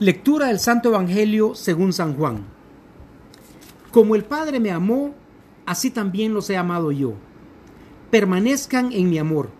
Lectura 0.00 0.46
del 0.46 0.60
Santo 0.60 0.90
Evangelio 0.90 1.56
según 1.56 1.92
San 1.92 2.14
Juan. 2.14 2.44
Como 3.90 4.14
el 4.14 4.22
Padre 4.22 4.60
me 4.60 4.70
amó, 4.70 5.12
así 5.66 5.90
también 5.90 6.34
los 6.34 6.48
he 6.50 6.56
amado 6.56 6.92
yo. 6.92 7.14
Permanezcan 8.12 8.92
en 8.92 9.10
mi 9.10 9.18
amor. 9.18 9.50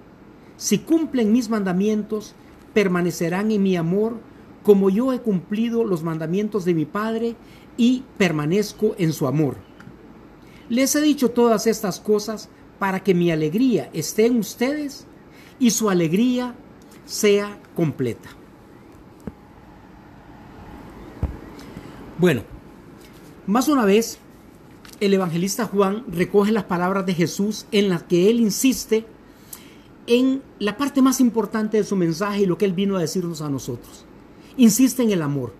Si 0.56 0.78
cumplen 0.78 1.32
mis 1.32 1.48
mandamientos, 1.48 2.36
permanecerán 2.72 3.50
en 3.50 3.64
mi 3.64 3.74
amor, 3.74 4.20
como 4.62 4.90
yo 4.90 5.12
he 5.12 5.18
cumplido 5.18 5.82
los 5.82 6.04
mandamientos 6.04 6.64
de 6.64 6.74
mi 6.74 6.84
Padre 6.84 7.34
y 7.76 8.04
permanezco 8.16 8.94
en 8.96 9.12
su 9.12 9.26
amor. 9.26 9.56
Les 10.68 10.94
he 10.94 11.00
dicho 11.00 11.32
todas 11.32 11.66
estas 11.66 11.98
cosas 11.98 12.48
para 12.78 13.00
que 13.02 13.12
mi 13.12 13.32
alegría 13.32 13.90
esté 13.92 14.26
en 14.26 14.38
ustedes 14.38 15.04
y 15.58 15.70
su 15.70 15.90
alegría 15.90 16.54
sea 17.06 17.58
completa. 17.74 18.37
Bueno, 22.18 22.42
más 23.46 23.68
una 23.68 23.84
vez, 23.84 24.18
el 24.98 25.14
evangelista 25.14 25.66
Juan 25.66 26.04
recoge 26.08 26.50
las 26.50 26.64
palabras 26.64 27.06
de 27.06 27.14
Jesús 27.14 27.66
en 27.70 27.88
las 27.88 28.02
que 28.02 28.28
él 28.28 28.40
insiste 28.40 29.06
en 30.08 30.42
la 30.58 30.76
parte 30.76 31.00
más 31.00 31.20
importante 31.20 31.76
de 31.76 31.84
su 31.84 31.94
mensaje 31.94 32.42
y 32.42 32.46
lo 32.46 32.58
que 32.58 32.64
él 32.64 32.72
vino 32.72 32.96
a 32.96 33.00
decirnos 33.00 33.40
a 33.40 33.48
nosotros. 33.48 34.04
Insiste 34.56 35.04
en 35.04 35.12
el 35.12 35.22
amor. 35.22 35.52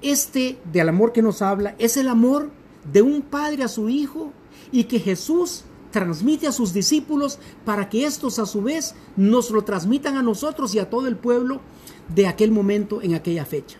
Este 0.00 0.58
del 0.72 0.90
amor 0.90 1.12
que 1.12 1.22
nos 1.22 1.42
habla 1.42 1.74
es 1.80 1.96
el 1.96 2.06
amor 2.06 2.50
de 2.92 3.02
un 3.02 3.22
padre 3.22 3.64
a 3.64 3.68
su 3.68 3.88
hijo 3.88 4.32
y 4.70 4.84
que 4.84 5.00
Jesús 5.00 5.64
transmite 5.90 6.46
a 6.46 6.52
sus 6.52 6.72
discípulos 6.72 7.40
para 7.64 7.88
que 7.88 8.04
estos 8.06 8.38
a 8.38 8.46
su 8.46 8.62
vez 8.62 8.94
nos 9.16 9.50
lo 9.50 9.62
transmitan 9.62 10.16
a 10.16 10.22
nosotros 10.22 10.72
y 10.76 10.78
a 10.78 10.88
todo 10.88 11.08
el 11.08 11.16
pueblo 11.16 11.60
de 12.14 12.28
aquel 12.28 12.52
momento 12.52 13.02
en 13.02 13.14
aquella 13.14 13.44
fecha. 13.44 13.78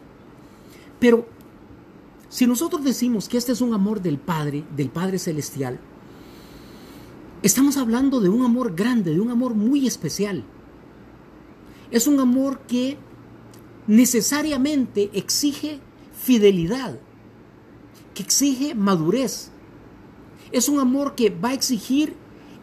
Pero 0.98 1.37
si 2.28 2.46
nosotros 2.46 2.84
decimos 2.84 3.28
que 3.28 3.38
este 3.38 3.52
es 3.52 3.60
un 3.60 3.72
amor 3.72 4.02
del 4.02 4.18
Padre, 4.18 4.64
del 4.76 4.90
Padre 4.90 5.18
Celestial, 5.18 5.80
estamos 7.42 7.76
hablando 7.76 8.20
de 8.20 8.28
un 8.28 8.44
amor 8.44 8.74
grande, 8.74 9.14
de 9.14 9.20
un 9.20 9.30
amor 9.30 9.54
muy 9.54 9.86
especial. 9.86 10.44
Es 11.90 12.06
un 12.06 12.20
amor 12.20 12.60
que 12.66 12.98
necesariamente 13.86 15.10
exige 15.14 15.80
fidelidad, 16.12 16.98
que 18.14 18.22
exige 18.22 18.74
madurez. 18.74 19.50
Es 20.52 20.68
un 20.68 20.80
amor 20.80 21.14
que 21.14 21.30
va 21.30 21.50
a 21.50 21.54
exigir 21.54 22.14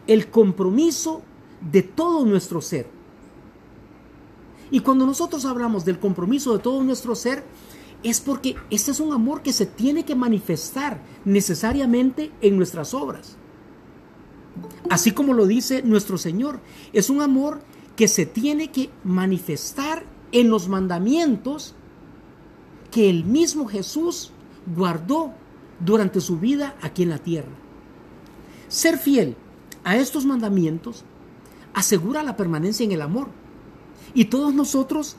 el 0.06 0.30
compromiso 0.30 1.22
de 1.60 1.82
todo 1.82 2.24
nuestro 2.24 2.60
ser. 2.60 2.88
Y 4.70 4.80
cuando 4.80 5.06
nosotros 5.06 5.44
hablamos 5.44 5.84
del 5.84 5.98
compromiso 5.98 6.52
de 6.52 6.62
todo 6.62 6.82
nuestro 6.82 7.14
ser, 7.14 7.44
es 8.06 8.20
porque 8.20 8.54
este 8.70 8.92
es 8.92 9.00
un 9.00 9.12
amor 9.12 9.42
que 9.42 9.52
se 9.52 9.66
tiene 9.66 10.04
que 10.04 10.14
manifestar 10.14 11.02
necesariamente 11.24 12.30
en 12.40 12.56
nuestras 12.56 12.94
obras. 12.94 13.36
Así 14.88 15.10
como 15.10 15.34
lo 15.34 15.44
dice 15.44 15.82
nuestro 15.82 16.16
Señor, 16.16 16.60
es 16.92 17.10
un 17.10 17.20
amor 17.20 17.62
que 17.96 18.06
se 18.06 18.24
tiene 18.24 18.70
que 18.70 18.90
manifestar 19.02 20.04
en 20.30 20.50
los 20.50 20.68
mandamientos 20.68 21.74
que 22.92 23.10
el 23.10 23.24
mismo 23.24 23.66
Jesús 23.66 24.30
guardó 24.76 25.34
durante 25.80 26.20
su 26.20 26.38
vida 26.38 26.76
aquí 26.82 27.02
en 27.02 27.08
la 27.08 27.18
tierra. 27.18 27.50
Ser 28.68 28.98
fiel 28.98 29.34
a 29.82 29.96
estos 29.96 30.24
mandamientos 30.24 31.04
asegura 31.74 32.22
la 32.22 32.36
permanencia 32.36 32.84
en 32.84 32.92
el 32.92 33.02
amor. 33.02 33.30
Y 34.14 34.26
todos 34.26 34.54
nosotros 34.54 35.16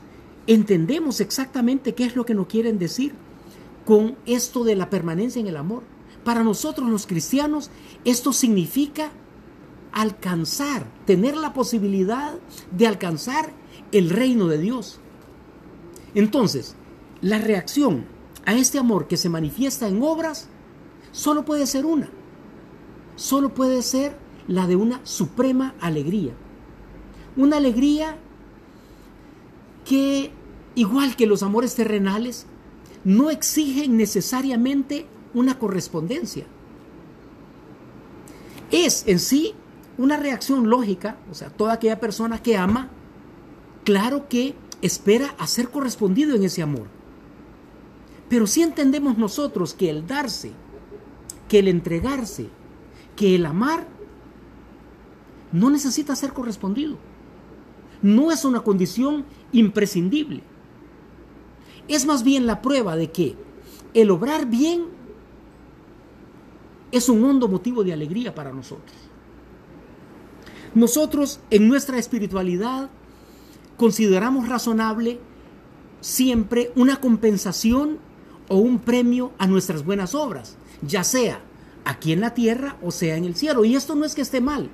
entendemos 0.48 1.20
exactamente 1.20 1.94
qué 1.94 2.04
es 2.04 2.16
lo 2.16 2.24
que 2.26 2.34
nos 2.34 2.48
quieren 2.48 2.78
decir 2.78 3.14
con 3.84 4.16
esto 4.26 4.64
de 4.64 4.74
la 4.74 4.90
permanencia 4.90 5.40
en 5.40 5.46
el 5.46 5.56
amor. 5.56 5.82
Para 6.24 6.42
nosotros 6.42 6.88
los 6.88 7.06
cristianos 7.06 7.70
esto 8.04 8.32
significa 8.32 9.12
alcanzar, 9.92 10.86
tener 11.06 11.36
la 11.36 11.52
posibilidad 11.52 12.34
de 12.72 12.86
alcanzar 12.86 13.52
el 13.92 14.10
reino 14.10 14.48
de 14.48 14.58
Dios. 14.58 15.00
Entonces, 16.14 16.74
la 17.20 17.38
reacción 17.38 18.06
a 18.46 18.54
este 18.54 18.78
amor 18.78 19.06
que 19.06 19.18
se 19.18 19.28
manifiesta 19.28 19.86
en 19.86 20.02
obras 20.02 20.48
solo 21.12 21.44
puede 21.44 21.66
ser 21.66 21.84
una. 21.84 22.08
Solo 23.16 23.52
puede 23.52 23.82
ser 23.82 24.16
la 24.46 24.66
de 24.66 24.76
una 24.76 25.00
suprema 25.04 25.74
alegría. 25.80 26.32
Una 27.36 27.58
alegría 27.58 28.16
que 29.84 30.32
igual 30.78 31.16
que 31.16 31.26
los 31.26 31.42
amores 31.42 31.74
terrenales, 31.74 32.46
no 33.02 33.30
exigen 33.30 33.96
necesariamente 33.96 35.06
una 35.34 35.58
correspondencia. 35.58 36.46
Es 38.70 39.02
en 39.08 39.18
sí 39.18 39.54
una 39.96 40.16
reacción 40.16 40.70
lógica, 40.70 41.16
o 41.30 41.34
sea, 41.34 41.50
toda 41.50 41.72
aquella 41.72 41.98
persona 41.98 42.40
que 42.40 42.56
ama, 42.56 42.90
claro 43.82 44.28
que 44.28 44.54
espera 44.80 45.34
a 45.38 45.48
ser 45.48 45.68
correspondido 45.70 46.36
en 46.36 46.44
ese 46.44 46.62
amor. 46.62 46.86
Pero 48.28 48.46
si 48.46 48.62
entendemos 48.62 49.18
nosotros 49.18 49.74
que 49.74 49.90
el 49.90 50.06
darse, 50.06 50.52
que 51.48 51.58
el 51.58 51.66
entregarse, 51.66 52.50
que 53.16 53.34
el 53.34 53.46
amar, 53.46 53.88
no 55.50 55.70
necesita 55.70 56.14
ser 56.14 56.32
correspondido. 56.32 56.98
No 58.00 58.30
es 58.30 58.44
una 58.44 58.60
condición 58.60 59.24
imprescindible 59.50 60.44
es 61.88 62.06
más 62.06 62.22
bien 62.22 62.46
la 62.46 62.62
prueba 62.62 62.96
de 62.96 63.10
que 63.10 63.34
el 63.94 64.10
obrar 64.10 64.46
bien 64.46 64.84
es 66.92 67.08
un 67.08 67.24
hondo 67.24 67.48
motivo 67.48 67.82
de 67.84 67.92
alegría 67.92 68.34
para 68.34 68.52
nosotros. 68.52 68.96
Nosotros 70.74 71.40
en 71.50 71.68
nuestra 71.68 71.98
espiritualidad 71.98 72.90
consideramos 73.76 74.48
razonable 74.48 75.18
siempre 76.00 76.72
una 76.76 77.00
compensación 77.00 77.98
o 78.48 78.56
un 78.56 78.78
premio 78.78 79.32
a 79.38 79.46
nuestras 79.46 79.84
buenas 79.84 80.14
obras, 80.14 80.56
ya 80.82 81.04
sea 81.04 81.40
aquí 81.84 82.12
en 82.12 82.20
la 82.20 82.34
tierra 82.34 82.76
o 82.82 82.90
sea 82.90 83.16
en 83.16 83.24
el 83.24 83.34
cielo. 83.34 83.64
Y 83.64 83.74
esto 83.74 83.94
no 83.94 84.04
es 84.04 84.14
que 84.14 84.22
esté 84.22 84.40
mal, 84.40 84.70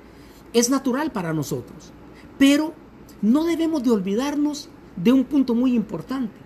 es 0.53 0.69
natural 0.69 1.11
para 1.11 1.33
nosotros. 1.33 1.91
Pero 2.37 2.73
no 3.21 3.45
debemos 3.45 3.83
de 3.83 3.91
olvidarnos 3.91 4.69
de 4.97 5.11
un 5.11 5.23
punto 5.23 5.55
muy 5.55 5.73
importante 5.73 6.44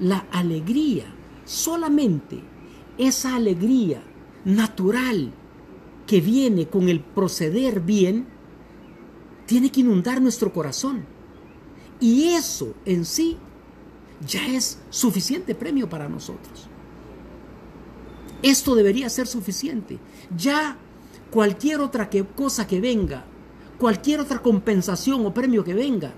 la 0.00 0.26
alegría, 0.32 1.04
solamente 1.44 2.40
esa 2.98 3.36
alegría 3.36 4.02
natural 4.44 5.32
que 6.06 6.20
viene 6.20 6.66
con 6.66 6.88
el 6.88 7.00
proceder 7.00 7.80
bien, 7.80 8.26
tiene 9.46 9.70
que 9.70 9.80
inundar 9.80 10.20
nuestro 10.20 10.52
corazón. 10.52 11.04
Y 12.00 12.28
eso 12.28 12.74
en 12.84 13.04
sí 13.04 13.36
ya 14.26 14.46
es 14.48 14.78
suficiente 14.90 15.54
premio 15.54 15.88
para 15.88 16.08
nosotros. 16.08 16.68
Esto 18.42 18.74
debería 18.74 19.08
ser 19.10 19.26
suficiente. 19.26 19.98
Ya 20.36 20.78
cualquier 21.30 21.80
otra 21.80 22.08
cosa 22.34 22.66
que 22.66 22.80
venga, 22.80 23.24
cualquier 23.78 24.20
otra 24.20 24.40
compensación 24.40 25.24
o 25.26 25.34
premio 25.34 25.62
que 25.62 25.74
venga, 25.74 26.12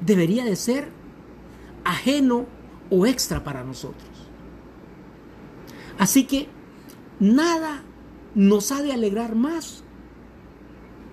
debería 0.00 0.44
de 0.44 0.56
ser 0.56 0.88
ajeno 1.84 2.46
o 2.90 3.06
extra 3.06 3.42
para 3.42 3.64
nosotros. 3.64 4.08
Así 5.98 6.24
que 6.24 6.48
nada 7.20 7.82
nos 8.34 8.72
ha 8.72 8.82
de 8.82 8.92
alegrar 8.92 9.34
más 9.34 9.84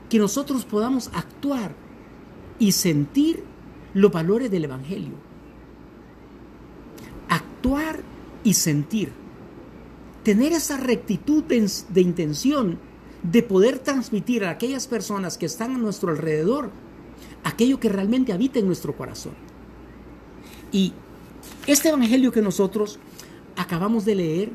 que 0.10 0.20
nosotros 0.20 0.66
podamos 0.66 1.10
actuar 1.14 1.74
y 2.60 2.74
sentir 2.74 3.44
los 3.94 4.12
valores 4.12 4.52
del 4.52 4.66
Evangelio. 4.66 5.14
Actuar 7.30 8.02
y 8.44 8.54
sentir. 8.54 9.12
Tener 10.24 10.52
esa 10.54 10.78
rectitud 10.78 11.44
de, 11.44 11.70
de, 11.90 12.02
intención 12.02 12.80
de 13.24 13.44
poder 13.44 13.80
transmitir 13.80 14.44
a 14.44 14.52
aquellas 14.52 14.88
personas 14.88 15.38
que 15.38 15.46
están 15.46 15.76
a 15.76 15.78
nuestro 15.78 16.12
alrededor 16.12 16.72
aquello 17.44 17.80
que 17.80 17.90
realmente 17.90 18.34
habita 18.34 18.60
en 18.60 18.68
nuestro 18.68 18.96
corazón. 18.96 19.34
Y 20.72 20.94
este 21.72 21.90
Evangelio 21.90 22.32
que 22.32 22.42
nosotros 22.42 23.00
acabamos 23.56 24.06
de 24.06 24.16
leer 24.16 24.52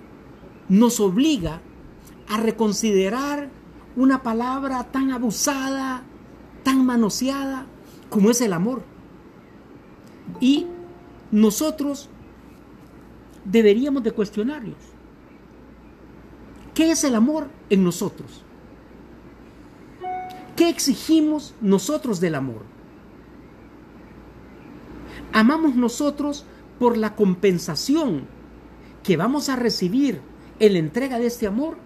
nos 0.69 1.01
obliga 1.01 1.61
a 2.29 2.37
reconsiderar 2.39 3.51
una 3.95 4.23
palabra 4.23 4.85
tan 4.85 5.13
abusada, 5.13 6.03
tan 6.63 6.85
manoseada 6.85 7.67
como 8.11 8.31
es 8.31 8.41
el 8.41 8.53
amor. 8.53 8.83
Y 10.41 10.67
nosotros 11.31 12.09
deberíamos 13.45 14.03
de 14.03 14.13
cuestionarlos. 14.13 14.77
¿Qué 16.75 16.91
es 16.91 17.05
el 17.05 17.15
amor 17.15 17.49
en 17.71 17.85
nosotros? 17.85 18.45
¿Qué 20.57 20.69
exigimos 20.69 21.55
nosotros 21.61 22.21
del 22.21 22.35
amor? 22.35 22.63
¿Amamos 25.33 25.75
nosotros 25.75 26.45
por 26.79 26.97
la 26.97 27.15
compensación 27.15 28.27
que 29.03 29.17
vamos 29.17 29.49
a 29.49 29.57
recibir 29.57 30.21
en 30.59 30.73
la 30.73 30.79
entrega 30.79 31.19
de 31.19 31.27
este 31.27 31.47
amor, 31.47 31.77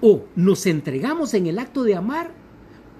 o 0.00 0.24
nos 0.36 0.66
entregamos 0.66 1.34
en 1.34 1.46
el 1.46 1.58
acto 1.58 1.82
de 1.82 1.94
amar 1.94 2.32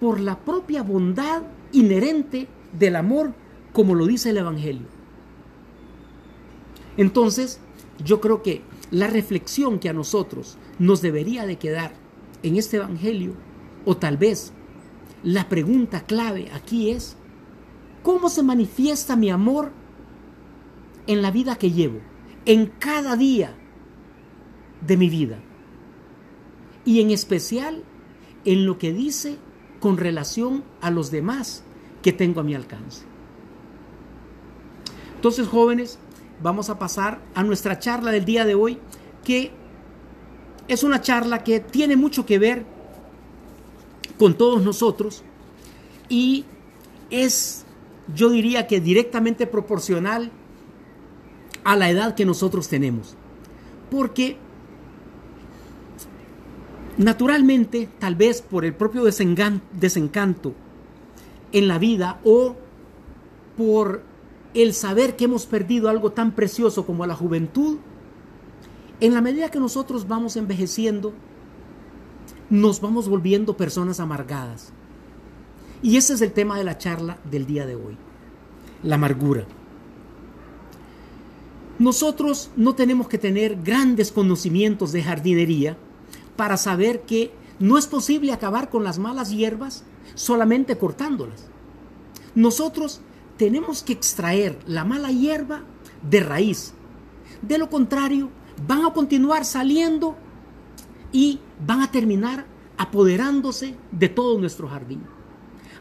por 0.00 0.20
la 0.20 0.38
propia 0.38 0.82
bondad 0.82 1.42
inherente 1.72 2.48
del 2.78 2.96
amor, 2.96 3.32
como 3.72 3.94
lo 3.94 4.06
dice 4.06 4.30
el 4.30 4.38
Evangelio. 4.38 4.86
Entonces, 6.96 7.60
yo 8.04 8.20
creo 8.20 8.42
que 8.42 8.62
la 8.90 9.06
reflexión 9.06 9.78
que 9.78 9.88
a 9.88 9.94
nosotros 9.94 10.58
nos 10.78 11.00
debería 11.00 11.46
de 11.46 11.56
quedar 11.56 11.92
en 12.42 12.56
este 12.56 12.78
Evangelio, 12.78 13.34
o 13.84 13.96
tal 13.96 14.16
vez 14.16 14.52
la 15.22 15.48
pregunta 15.48 16.02
clave 16.02 16.50
aquí 16.52 16.90
es, 16.90 17.16
¿cómo 18.02 18.28
se 18.28 18.42
manifiesta 18.42 19.16
mi 19.16 19.30
amor 19.30 19.72
en 21.12 21.22
la 21.22 21.30
vida 21.30 21.56
que 21.56 21.70
llevo, 21.70 22.00
en 22.46 22.66
cada 22.66 23.16
día 23.16 23.54
de 24.86 24.96
mi 24.96 25.08
vida? 25.08 25.38
Y 26.84 27.00
en 27.00 27.10
especial 27.10 27.82
en 28.44 28.66
lo 28.66 28.78
que 28.78 28.92
dice 28.92 29.36
con 29.80 29.96
relación 29.96 30.64
a 30.80 30.90
los 30.90 31.10
demás 31.10 31.62
que 32.02 32.12
tengo 32.12 32.40
a 32.40 32.44
mi 32.44 32.54
alcance. 32.54 33.04
Entonces, 35.16 35.48
jóvenes, 35.48 35.98
vamos 36.42 36.70
a 36.70 36.78
pasar 36.78 37.20
a 37.34 37.42
nuestra 37.42 37.78
charla 37.78 38.10
del 38.10 38.24
día 38.24 38.44
de 38.44 38.54
hoy, 38.54 38.78
que 39.24 39.50
es 40.68 40.82
una 40.82 41.00
charla 41.00 41.42
que 41.44 41.60
tiene 41.60 41.96
mucho 41.96 42.24
que 42.24 42.38
ver 42.38 42.64
con 44.18 44.34
todos 44.34 44.62
nosotros 44.62 45.24
y 46.08 46.44
es, 47.10 47.64
yo 48.14 48.30
diría 48.30 48.66
que 48.66 48.80
directamente 48.80 49.46
proporcional 49.46 50.30
a 51.64 51.76
la 51.76 51.90
edad 51.90 52.14
que 52.14 52.24
nosotros 52.24 52.68
tenemos. 52.68 53.16
Porque 53.90 54.36
naturalmente, 56.96 57.88
tal 57.98 58.14
vez 58.14 58.42
por 58.42 58.64
el 58.64 58.74
propio 58.74 59.04
desencanto 59.04 60.54
en 61.52 61.68
la 61.68 61.78
vida 61.78 62.20
o 62.24 62.56
por 63.56 64.02
el 64.54 64.74
saber 64.74 65.16
que 65.16 65.24
hemos 65.24 65.46
perdido 65.46 65.88
algo 65.88 66.12
tan 66.12 66.32
precioso 66.32 66.84
como 66.84 67.06
la 67.06 67.14
juventud, 67.14 67.78
en 69.00 69.14
la 69.14 69.20
medida 69.20 69.50
que 69.50 69.60
nosotros 69.60 70.06
vamos 70.06 70.36
envejeciendo, 70.36 71.12
nos 72.50 72.80
vamos 72.80 73.08
volviendo 73.08 73.56
personas 73.56 74.00
amargadas. 74.00 74.72
Y 75.82 75.96
ese 75.96 76.14
es 76.14 76.20
el 76.20 76.32
tema 76.32 76.58
de 76.58 76.64
la 76.64 76.76
charla 76.76 77.18
del 77.30 77.46
día 77.46 77.64
de 77.64 77.76
hoy, 77.76 77.96
la 78.82 78.96
amargura. 78.96 79.46
Nosotros 81.80 82.50
no 82.56 82.74
tenemos 82.74 83.08
que 83.08 83.16
tener 83.16 83.56
grandes 83.62 84.12
conocimientos 84.12 84.92
de 84.92 85.02
jardinería 85.02 85.78
para 86.36 86.58
saber 86.58 87.06
que 87.06 87.32
no 87.58 87.78
es 87.78 87.86
posible 87.86 88.34
acabar 88.34 88.68
con 88.68 88.84
las 88.84 88.98
malas 88.98 89.30
hierbas 89.30 89.84
solamente 90.14 90.76
cortándolas. 90.76 91.46
Nosotros 92.34 93.00
tenemos 93.38 93.82
que 93.82 93.94
extraer 93.94 94.58
la 94.66 94.84
mala 94.84 95.10
hierba 95.10 95.62
de 96.02 96.20
raíz. 96.20 96.74
De 97.40 97.56
lo 97.56 97.70
contrario, 97.70 98.28
van 98.68 98.84
a 98.84 98.92
continuar 98.92 99.46
saliendo 99.46 100.16
y 101.12 101.40
van 101.66 101.80
a 101.80 101.90
terminar 101.90 102.44
apoderándose 102.76 103.74
de 103.90 104.10
todo 104.10 104.38
nuestro 104.38 104.68
jardín. 104.68 105.00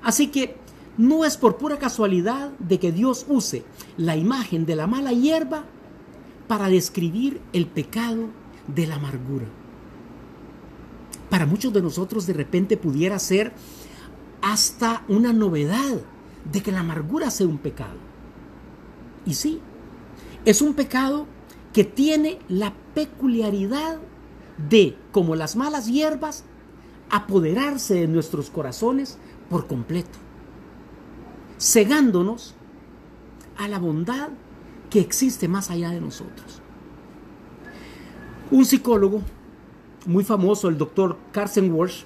Así 0.02 0.28
que 0.28 0.56
no 0.98 1.26
es 1.26 1.36
por 1.36 1.58
pura 1.58 1.78
casualidad 1.78 2.52
de 2.58 2.80
que 2.80 2.94
Dios 2.94 3.26
use 3.28 3.66
la 3.98 4.16
imagen 4.16 4.66
de 4.66 4.78
la 4.78 4.88
mala 4.88 5.12
hierba 5.12 5.66
para 6.50 6.68
describir 6.68 7.40
el 7.54 7.68
pecado 7.68 8.30
de 8.66 8.88
la 8.88 8.96
amargura. 8.96 9.46
Para 11.30 11.46
muchos 11.46 11.72
de 11.72 11.84
nosotros 11.84 12.26
de 12.26 12.34
repente 12.34 12.76
pudiera 12.76 13.20
ser 13.20 13.54
hasta 14.42 15.04
una 15.08 15.32
novedad 15.32 16.02
de 16.52 16.62
que 16.64 16.72
la 16.72 16.80
amargura 16.80 17.30
sea 17.30 17.46
un 17.46 17.60
pecado. 17.60 18.00
Y 19.28 19.36
sí, 19.36 19.62
es 20.44 20.64
un 20.64 20.74
pecado 20.74 21.28
que 21.72 21.84
tiene 21.84 22.40
la 22.48 22.74
peculiaridad 22.96 24.00
de, 24.72 24.98
como 25.12 25.36
las 25.36 25.56
malas 25.56 25.86
hierbas, 25.86 26.46
apoderarse 27.12 27.94
de 27.94 28.08
nuestros 28.08 28.50
corazones 28.50 29.20
por 29.52 29.68
completo, 29.68 30.18
cegándonos 31.60 32.56
a 33.56 33.68
la 33.68 33.78
bondad 33.78 34.30
que 34.90 35.00
existe 35.00 35.48
más 35.48 35.70
allá 35.70 35.92
de 35.92 36.02
nosotros. 36.02 36.62
Un 38.52 38.66
psicólogo 38.66 39.22
muy 40.06 40.24
famoso, 40.24 40.70
el 40.70 40.78
doctor 40.78 41.18
Carson 41.32 41.72
Walsh, 41.72 42.04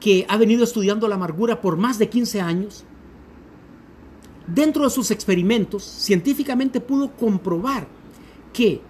que 0.00 0.26
ha 0.28 0.36
venido 0.36 0.64
estudiando 0.64 1.08
la 1.08 1.14
amargura 1.14 1.60
por 1.60 1.76
más 1.76 1.98
de 1.98 2.08
15 2.08 2.40
años, 2.40 2.84
dentro 4.46 4.84
de 4.84 4.90
sus 4.90 5.10
experimentos 5.10 5.82
científicamente 5.82 6.80
pudo 6.80 7.12
comprobar 7.12 7.86
que 8.52 8.80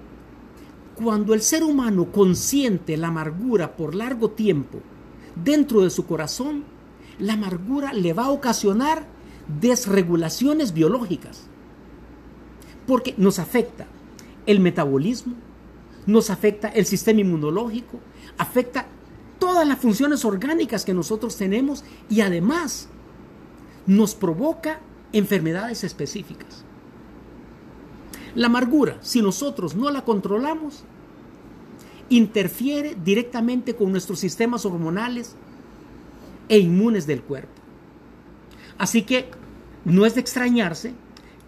cuando 0.94 1.34
el 1.34 1.42
ser 1.42 1.64
humano 1.64 2.10
consiente 2.12 2.96
la 2.96 3.08
amargura 3.08 3.76
por 3.76 3.94
largo 3.94 4.30
tiempo 4.30 4.80
dentro 5.36 5.82
de 5.82 5.90
su 5.90 6.06
corazón, 6.06 6.64
la 7.18 7.34
amargura 7.34 7.92
le 7.92 8.12
va 8.12 8.26
a 8.26 8.30
ocasionar 8.30 9.06
desregulaciones 9.60 10.72
biológicas, 10.72 11.48
porque 12.86 13.14
nos 13.16 13.38
afecta 13.38 13.86
el 14.46 14.60
metabolismo, 14.60 15.34
nos 16.06 16.30
afecta 16.30 16.68
el 16.68 16.86
sistema 16.86 17.20
inmunológico, 17.20 17.98
afecta 18.38 18.86
todas 19.38 19.66
las 19.66 19.78
funciones 19.78 20.24
orgánicas 20.24 20.84
que 20.84 20.94
nosotros 20.94 21.36
tenemos 21.36 21.84
y 22.08 22.20
además 22.20 22.88
nos 23.86 24.14
provoca 24.14 24.80
enfermedades 25.12 25.84
específicas. 25.84 26.64
La 28.34 28.46
amargura, 28.46 28.98
si 29.00 29.22
nosotros 29.22 29.76
no 29.76 29.90
la 29.90 30.04
controlamos, 30.04 30.84
interfiere 32.08 32.96
directamente 33.02 33.74
con 33.74 33.92
nuestros 33.92 34.18
sistemas 34.18 34.66
hormonales 34.66 35.36
e 36.48 36.58
inmunes 36.58 37.06
del 37.06 37.22
cuerpo. 37.22 37.52
Así 38.76 39.02
que 39.02 39.30
no 39.84 40.04
es 40.04 40.14
de 40.14 40.20
extrañarse 40.20 40.94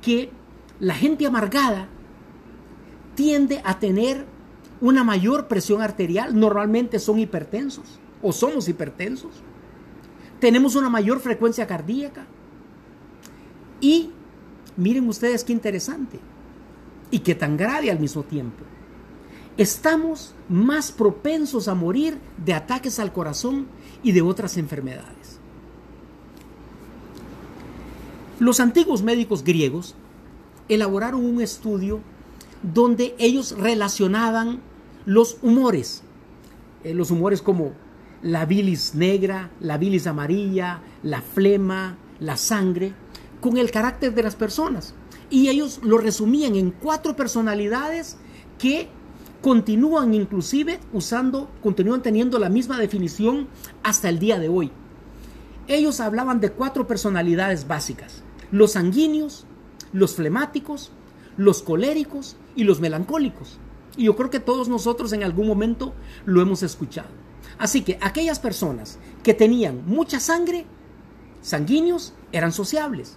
que 0.00 0.31
la 0.80 0.95
gente 0.95 1.26
amargada 1.26 1.88
tiende 3.14 3.61
a 3.64 3.78
tener 3.78 4.26
una 4.80 5.04
mayor 5.04 5.49
presión 5.49 5.80
arterial, 5.83 6.38
normalmente 6.38 6.99
son 6.99 7.18
hipertensos 7.18 7.99
o 8.23 8.33
somos 8.33 8.68
hipertensos. 8.68 9.33
Tenemos 10.38 10.76
una 10.76 10.90
mayor 10.90 11.21
frecuencia 11.21 11.66
cardíaca. 11.66 12.26
Y 13.80 14.11
miren 14.76 15.09
ustedes 15.09 15.45
qué 15.45 15.52
interesante 15.52 16.21
y 17.11 17.21
qué 17.21 17.35
tan 17.35 17.56
grave 17.56 17.90
al 17.90 17.99
mismo 17.99 18.23
tiempo. 18.23 18.64
Estamos 19.56 20.35
más 20.50 20.92
propensos 20.92 21.68
a 21.68 21.75
morir 21.75 22.18
de 22.45 22.52
ataques 22.52 22.99
al 22.99 23.12
corazón 23.12 23.66
y 24.02 24.12
de 24.12 24.21
otras 24.21 24.59
enfermedades. 24.59 25.38
Los 28.38 28.61
antiguos 28.61 29.02
médicos 29.02 29.42
griegos 29.42 29.95
elaboraron 30.68 31.25
un 31.25 31.40
estudio 31.40 32.00
donde 32.62 33.14
ellos 33.18 33.56
relacionaban 33.58 34.61
los 35.04 35.38
humores, 35.42 36.02
eh, 36.85 36.94
los 36.94 37.11
humores 37.11 37.42
como 37.42 37.73
la 38.23 38.44
bilis 38.44 38.94
negra, 38.94 39.50
la 39.61 39.78
bilis 39.78 40.06
amarilla, 40.06 40.80
la 41.02 41.23
flema, 41.23 41.96
la 42.18 42.37
sangre, 42.37 42.92
con 43.40 43.56
el 43.56 43.70
carácter 43.70 44.14
de 44.14 44.23
las 44.23 44.37
personas. 44.37 44.94
Y 45.30 45.49
ellos 45.49 45.80
lo 45.82 45.99
resumían 45.99 46.56
en 46.56 46.70
cuatro 46.70 47.14
personalidades 47.14 48.16
que 48.58 48.88
continúan 49.42 50.14
inclusive 50.14 50.80
usando, 50.92 51.50
continúan 51.62 52.02
teniendo 52.02 52.38
la 52.38 52.49
misma 52.49 52.78
definición 52.78 53.49
hasta 53.82 54.08
el 54.08 54.18
día 54.18 54.38
de 54.38 54.49
hoy. 54.49 54.73
Ellos 55.68 56.00
hablaban 56.00 56.40
de 56.40 56.50
cuatro 56.50 56.87
personalidades 56.87 57.66
básicas. 57.68 58.23
Los 58.50 58.73
sanguíneos, 58.73 59.46
los 59.93 60.14
flemáticos, 60.14 60.93
los 61.37 61.62
coléricos 61.62 62.37
y 62.55 62.64
los 62.64 62.81
melancólicos. 62.81 63.59
Y 63.97 64.05
yo 64.05 64.16
creo 64.16 64.31
que 64.31 64.40
todos 64.40 64.69
nosotros 64.69 65.12
en 65.12 65.23
algún 65.23 65.47
momento 65.47 65.95
lo 66.25 66.43
hemos 66.43 66.62
escuchado. 66.62 67.09
Así 67.59 67.83
que 67.83 67.99
aquellas 68.00 68.38
personas 68.38 68.99
que 69.23 69.35
tenían 69.35 69.83
mucha 69.87 70.21
sangre, 70.21 70.66
sanguíneos, 71.40 72.12
eran 72.33 72.52
sociables. 72.52 73.16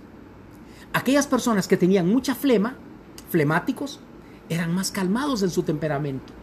Aquellas 0.93 1.27
personas 1.27 1.67
que 1.67 1.77
tenían 1.77 2.07
mucha 2.07 2.35
flema, 2.35 2.77
flemáticos, 3.29 3.99
eran 4.47 4.73
más 4.73 4.91
calmados 4.91 5.43
en 5.43 5.49
su 5.49 5.63
temperamento. 5.63 6.33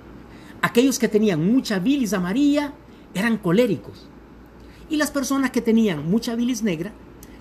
Aquellos 0.62 0.99
que 0.99 1.09
tenían 1.09 1.52
mucha 1.52 1.78
bilis 1.78 2.12
amarilla, 2.12 2.73
eran 3.14 3.38
coléricos. 3.38 4.09
Y 4.88 4.97
las 4.97 5.11
personas 5.11 5.50
que 5.50 5.62
tenían 5.62 6.09
mucha 6.09 6.37
bilis 6.37 6.62
negra, 6.62 6.92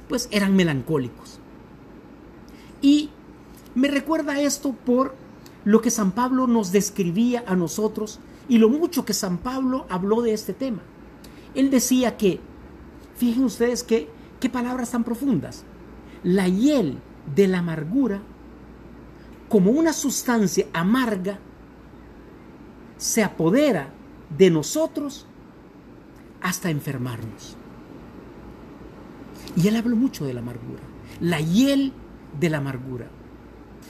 pues 0.08 0.28
eran 0.32 0.56
melancólicos. 0.56 1.40
Y 2.86 3.10
Me 3.74 3.88
recuerda 3.88 4.40
esto 4.40 4.74
por 4.74 5.16
lo 5.66 5.82
que 5.82 5.90
San 5.90 6.12
Pablo 6.12 6.46
nos 6.46 6.72
describía 6.72 7.44
a 7.48 7.56
nosotros 7.56 8.20
y 8.48 8.60
lo 8.60 8.70
mucho 8.70 9.04
que 9.04 9.14
San 9.14 9.40
Pablo 9.40 9.88
habló 9.90 10.22
de 10.22 10.34
este 10.34 10.54
tema. 10.54 10.84
Él 11.56 11.72
decía 11.72 12.16
que, 12.16 12.40
fíjense 13.18 13.44
ustedes 13.44 13.84
que, 13.84 14.08
qué 14.40 14.50
palabras 14.50 14.92
tan 14.92 15.04
profundas, 15.04 15.64
la 16.24 16.48
hiel 16.48 17.00
de 17.36 17.48
la 17.48 17.58
amargura, 17.60 18.22
como 19.50 19.72
una 19.72 19.92
sustancia 19.92 20.68
amarga, 20.72 21.40
se 22.98 23.24
apodera 23.24 23.90
de 24.38 24.52
nosotros 24.52 25.26
hasta 26.40 26.70
enfermarnos. 26.70 27.58
Y 29.58 29.68
él 29.68 29.76
habló 29.76 29.96
mucho 29.98 30.24
de 30.24 30.34
la 30.34 30.42
amargura, 30.42 30.84
la 31.20 31.42
hiel 31.42 31.92
de 32.40 32.50
la 32.50 32.58
amargura. 32.58 33.08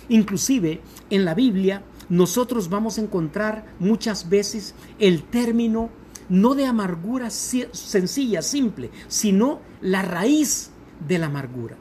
Inclusive 0.09 0.81
en 1.09 1.25
la 1.25 1.33
Biblia 1.33 1.83
nosotros 2.09 2.69
vamos 2.69 2.97
a 2.97 3.01
encontrar 3.01 3.65
muchas 3.79 4.29
veces 4.29 4.75
el 4.99 5.23
término 5.23 5.89
no 6.29 6.55
de 6.55 6.65
amargura 6.65 7.29
sencilla, 7.29 8.41
simple, 8.41 8.89
sino 9.07 9.59
la 9.81 10.01
raíz 10.01 10.71
de 11.07 11.19
la 11.19 11.27
amargura. 11.27 11.77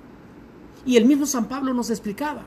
Y 0.87 0.97
el 0.97 1.07
mismo 1.07 1.27
San 1.27 1.47
Pablo 1.47 1.73
nos 1.73 1.91
explicaba 1.91 2.45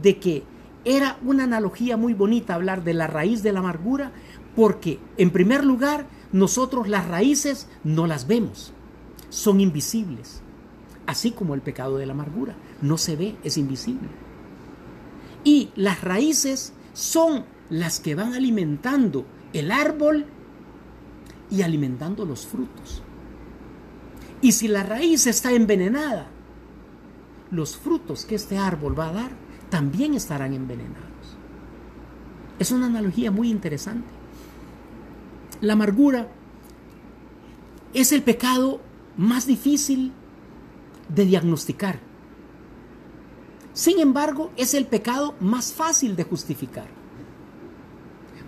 de 0.00 0.18
que 0.18 0.44
era 0.84 1.18
una 1.24 1.44
analogía 1.44 1.96
muy 1.96 2.14
bonita 2.14 2.54
hablar 2.54 2.84
de 2.84 2.94
la 2.94 3.06
raíz 3.06 3.42
de 3.42 3.52
la 3.52 3.60
amargura, 3.60 4.12
porque 4.54 4.98
en 5.16 5.30
primer 5.30 5.64
lugar 5.64 6.06
nosotros 6.32 6.88
las 6.88 7.08
raíces 7.08 7.68
no 7.84 8.06
las 8.06 8.26
vemos, 8.26 8.72
son 9.30 9.60
invisibles, 9.60 10.42
así 11.06 11.30
como 11.30 11.54
el 11.54 11.62
pecado 11.62 11.96
de 11.96 12.06
la 12.06 12.12
amargura, 12.12 12.54
no 12.82 12.98
se 12.98 13.16
ve, 13.16 13.36
es 13.44 13.56
invisible. 13.56 14.08
Y 15.44 15.70
las 15.76 16.02
raíces 16.02 16.72
son 16.92 17.44
las 17.70 18.00
que 18.00 18.14
van 18.14 18.34
alimentando 18.34 19.26
el 19.52 19.70
árbol 19.70 20.26
y 21.50 21.62
alimentando 21.62 22.24
los 22.24 22.46
frutos. 22.46 23.02
Y 24.40 24.52
si 24.52 24.68
la 24.68 24.82
raíz 24.82 25.26
está 25.26 25.52
envenenada, 25.52 26.28
los 27.50 27.76
frutos 27.76 28.24
que 28.24 28.34
este 28.34 28.58
árbol 28.58 28.98
va 28.98 29.08
a 29.08 29.12
dar 29.12 29.30
también 29.70 30.14
estarán 30.14 30.52
envenenados. 30.54 31.08
Es 32.58 32.70
una 32.72 32.86
analogía 32.86 33.30
muy 33.30 33.50
interesante. 33.50 34.08
La 35.60 35.74
amargura 35.74 36.28
es 37.94 38.12
el 38.12 38.22
pecado 38.22 38.80
más 39.16 39.46
difícil 39.46 40.12
de 41.08 41.24
diagnosticar. 41.24 42.07
Sin 43.78 44.00
embargo, 44.00 44.50
es 44.56 44.74
el 44.74 44.86
pecado 44.86 45.36
más 45.38 45.72
fácil 45.72 46.16
de 46.16 46.24
justificar. 46.24 46.88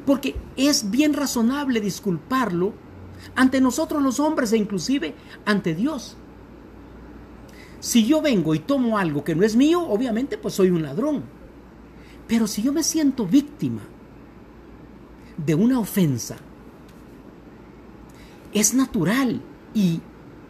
Porque 0.04 0.34
es 0.56 0.90
bien 0.90 1.14
razonable 1.14 1.80
disculparlo 1.80 2.72
ante 3.36 3.60
nosotros 3.60 4.02
los 4.02 4.18
hombres 4.18 4.52
e 4.52 4.56
inclusive 4.56 5.14
ante 5.44 5.76
Dios. 5.76 6.16
Si 7.78 8.04
yo 8.04 8.20
vengo 8.20 8.56
y 8.56 8.58
tomo 8.58 8.98
algo 8.98 9.22
que 9.22 9.36
no 9.36 9.44
es 9.44 9.54
mío, 9.54 9.86
obviamente 9.86 10.36
pues 10.36 10.54
soy 10.54 10.70
un 10.70 10.82
ladrón. 10.82 11.22
Pero 12.26 12.48
si 12.48 12.62
yo 12.62 12.72
me 12.72 12.82
siento 12.82 13.24
víctima 13.24 13.82
de 15.36 15.54
una 15.54 15.78
ofensa, 15.78 16.38
es 18.52 18.74
natural 18.74 19.40
y 19.74 20.00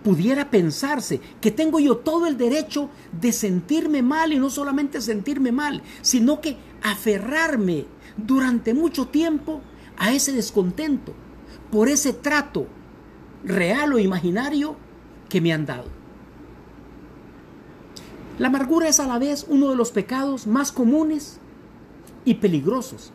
pudiera 0.03 0.51
pensarse 0.51 1.21
que 1.41 1.51
tengo 1.51 1.79
yo 1.79 1.99
todo 1.99 2.27
el 2.27 2.37
derecho 2.37 2.91
de 3.21 3.33
sentirme 3.33 4.03
mal 4.03 4.33
y 4.33 4.39
no 4.39 4.51
solamente 4.51 5.01
sentirme 5.01 5.53
mal, 5.53 5.83
sino 6.03 6.41
que 6.41 6.57
aferrarme 6.83 7.87
durante 8.17 8.75
mucho 8.75 9.09
tiempo 9.09 9.61
a 9.97 10.13
ese 10.13 10.33
descontento 10.33 11.13
por 11.71 11.89
ese 11.89 12.13
trato 12.13 12.67
real 13.45 13.93
o 13.93 13.99
imaginario 13.99 14.77
que 15.29 15.41
me 15.41 15.53
han 15.53 15.67
dado. 15.67 15.89
La 18.39 18.49
amargura 18.49 18.89
es 18.89 19.01
a 19.01 19.07
la 19.07 19.19
vez 19.19 19.47
uno 19.49 19.69
de 19.69 19.77
los 19.77 19.93
pecados 19.93 20.47
más 20.47 20.73
comunes 20.73 21.39
y 22.25 22.35
peligrosos, 22.35 23.13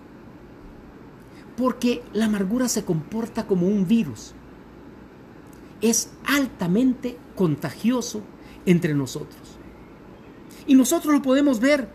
porque 1.57 2.03
la 2.13 2.25
amargura 2.25 2.67
se 2.67 2.85
comporta 2.85 3.47
como 3.47 3.67
un 3.67 3.87
virus. 3.87 4.33
Es 5.81 6.09
altamente 6.25 7.17
contagioso 7.35 8.21
entre 8.65 8.93
nosotros. 8.93 9.41
Y 10.67 10.75
nosotros 10.75 11.13
lo 11.13 11.21
podemos 11.21 11.59
ver 11.59 11.89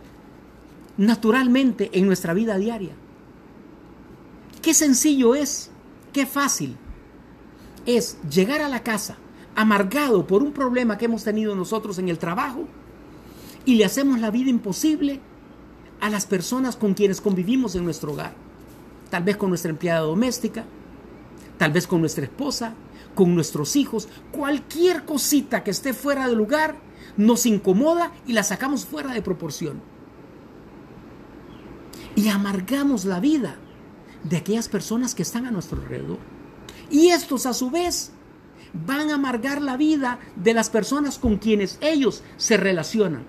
naturalmente 0.96 1.90
en 1.92 2.06
nuestra 2.06 2.34
vida 2.34 2.56
diaria. 2.56 2.92
Qué 4.62 4.74
sencillo 4.74 5.34
es 5.34 5.70
Qué 6.12 6.26
fácil 6.26 6.76
es 7.86 8.18
llegar 8.28 8.60
a 8.62 8.68
la 8.68 8.82
casa 8.82 9.16
amargado 9.54 10.26
por 10.26 10.42
un 10.42 10.52
problema 10.52 10.98
que 10.98 11.04
hemos 11.04 11.24
tenido 11.24 11.54
nosotros 11.54 11.98
en 11.98 12.08
el 12.08 12.18
trabajo 12.18 12.66
y 13.64 13.76
le 13.76 13.84
hacemos 13.84 14.18
la 14.18 14.30
vida 14.30 14.50
imposible 14.50 15.20
a 16.00 16.10
las 16.10 16.26
personas 16.26 16.76
con 16.76 16.94
quienes 16.94 17.20
convivimos 17.20 17.74
en 17.74 17.84
nuestro 17.84 18.12
hogar. 18.12 18.34
Tal 19.10 19.22
vez 19.22 19.36
con 19.36 19.50
nuestra 19.50 19.70
empleada 19.70 20.00
doméstica, 20.00 20.64
tal 21.58 21.72
vez 21.72 21.86
con 21.86 22.00
nuestra 22.00 22.24
esposa, 22.24 22.74
con 23.20 23.34
nuestros 23.34 23.76
hijos. 23.76 24.08
Cualquier 24.32 25.04
cosita 25.04 25.62
que 25.62 25.72
esté 25.72 25.92
fuera 25.92 26.26
de 26.26 26.34
lugar 26.34 26.76
nos 27.18 27.44
incomoda 27.44 28.12
y 28.26 28.32
la 28.32 28.42
sacamos 28.42 28.86
fuera 28.86 29.12
de 29.12 29.20
proporción. 29.20 29.82
Y 32.16 32.28
amargamos 32.28 33.04
la 33.04 33.20
vida 33.20 33.58
de 34.24 34.38
aquellas 34.38 34.70
personas 34.70 35.14
que 35.14 35.20
están 35.20 35.44
a 35.44 35.50
nuestro 35.50 35.82
alrededor. 35.82 36.16
Y 36.90 37.10
estos 37.10 37.44
a 37.44 37.52
su 37.52 37.70
vez 37.70 38.12
van 38.72 39.10
a 39.10 39.16
amargar 39.16 39.60
la 39.60 39.76
vida 39.76 40.18
de 40.36 40.54
las 40.54 40.70
personas 40.70 41.18
con 41.18 41.36
quienes 41.36 41.76
ellos 41.82 42.22
se 42.38 42.56
relacionan. 42.56 43.26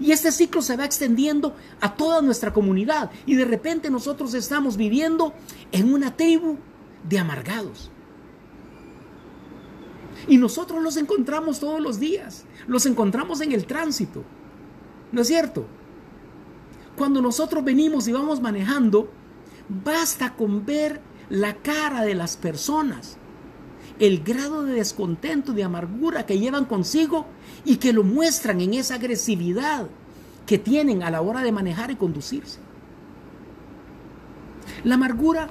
Y 0.00 0.10
este 0.10 0.32
ciclo 0.32 0.62
se 0.62 0.76
va 0.76 0.84
extendiendo 0.84 1.54
a 1.80 1.94
toda 1.94 2.22
nuestra 2.22 2.52
comunidad. 2.52 3.12
Y 3.24 3.36
de 3.36 3.44
repente 3.44 3.88
nosotros 3.88 4.34
estamos 4.34 4.76
viviendo 4.76 5.32
en 5.70 5.94
una 5.94 6.16
tribu 6.16 6.56
de 7.08 7.20
amargados. 7.20 7.92
Y 10.28 10.36
nosotros 10.36 10.82
los 10.82 10.96
encontramos 10.96 11.60
todos 11.60 11.80
los 11.80 11.98
días. 11.98 12.44
Los 12.66 12.86
encontramos 12.86 13.40
en 13.40 13.52
el 13.52 13.66
tránsito. 13.66 14.22
¿No 15.10 15.22
es 15.22 15.28
cierto? 15.28 15.66
Cuando 16.96 17.20
nosotros 17.20 17.64
venimos 17.64 18.06
y 18.08 18.12
vamos 18.12 18.40
manejando, 18.40 19.08
Basta 19.68 20.34
con 20.34 20.66
ver 20.66 21.00
la 21.30 21.54
cara 21.54 22.02
de 22.02 22.14
las 22.14 22.36
personas, 22.36 23.16
el 23.98 24.22
grado 24.22 24.64
de 24.64 24.74
descontento, 24.74 25.52
de 25.52 25.64
amargura 25.64 26.26
que 26.26 26.38
llevan 26.38 26.64
consigo 26.64 27.26
y 27.64 27.76
que 27.76 27.92
lo 27.92 28.02
muestran 28.02 28.60
en 28.60 28.74
esa 28.74 28.96
agresividad 28.96 29.86
que 30.46 30.58
tienen 30.58 31.02
a 31.02 31.10
la 31.10 31.22
hora 31.22 31.42
de 31.42 31.52
manejar 31.52 31.90
y 31.90 31.96
conducirse. 31.96 32.58
La 34.84 34.96
amargura 34.96 35.48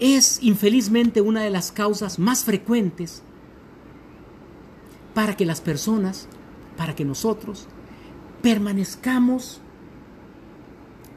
es 0.00 0.38
infelizmente 0.42 1.20
una 1.20 1.42
de 1.42 1.50
las 1.50 1.72
causas 1.72 2.18
más 2.18 2.44
frecuentes 2.44 3.22
para 5.14 5.36
que 5.36 5.46
las 5.46 5.60
personas, 5.60 6.28
para 6.76 6.94
que 6.94 7.04
nosotros 7.04 7.68
permanezcamos 8.42 9.60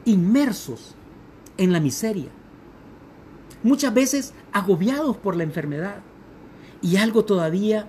inmersos 0.04 0.94
en 1.56 1.72
la 1.72 1.80
miseria, 1.80 2.30
muchas 3.62 3.92
veces 3.92 4.32
agobiados 4.52 5.16
por 5.16 5.36
la 5.36 5.42
enfermedad. 5.42 6.00
Y 6.80 6.96
algo 6.96 7.24
todavía 7.24 7.88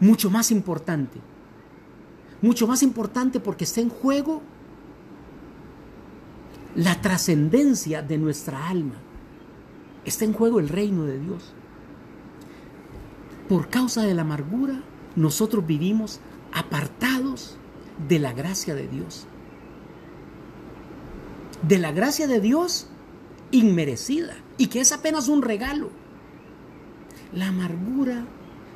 mucho 0.00 0.28
más 0.28 0.50
importante, 0.50 1.20
mucho 2.42 2.66
más 2.66 2.82
importante 2.82 3.38
porque 3.38 3.64
está 3.64 3.80
en 3.80 3.90
juego 3.90 4.42
la 6.74 7.00
trascendencia 7.00 8.02
de 8.02 8.18
nuestra 8.18 8.68
alma, 8.68 8.96
está 10.08 10.24
en 10.24 10.32
juego 10.32 10.60
el 10.60 10.68
reino 10.68 11.04
de 11.04 11.18
Dios. 11.18 11.52
Por 13.48 13.68
causa 13.68 14.02
de 14.02 14.14
la 14.14 14.22
amargura, 14.22 14.82
nosotros 15.16 15.66
vivimos 15.66 16.20
apartados 16.52 17.56
de 18.08 18.18
la 18.18 18.32
gracia 18.32 18.74
de 18.74 18.88
Dios 18.88 19.26
de 21.62 21.78
la 21.78 21.92
gracia 21.92 22.26
de 22.26 22.40
Dios 22.40 22.86
inmerecida 23.50 24.36
y 24.56 24.68
que 24.68 24.80
es 24.80 24.92
apenas 24.92 25.28
un 25.28 25.42
regalo. 25.42 25.90
La 27.32 27.48
amargura 27.48 28.26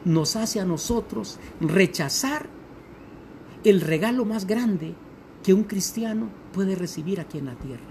nos 0.04 0.36
hace 0.36 0.60
a 0.60 0.64
nosotros 0.64 1.38
rechazar 1.60 2.48
el 3.64 3.80
regalo 3.80 4.24
más 4.24 4.46
grande 4.46 4.94
que 5.42 5.54
un 5.54 5.64
cristiano 5.64 6.28
puede 6.52 6.74
recibir 6.74 7.20
aquí 7.20 7.38
en 7.38 7.46
la 7.46 7.54
tierra. 7.54 7.84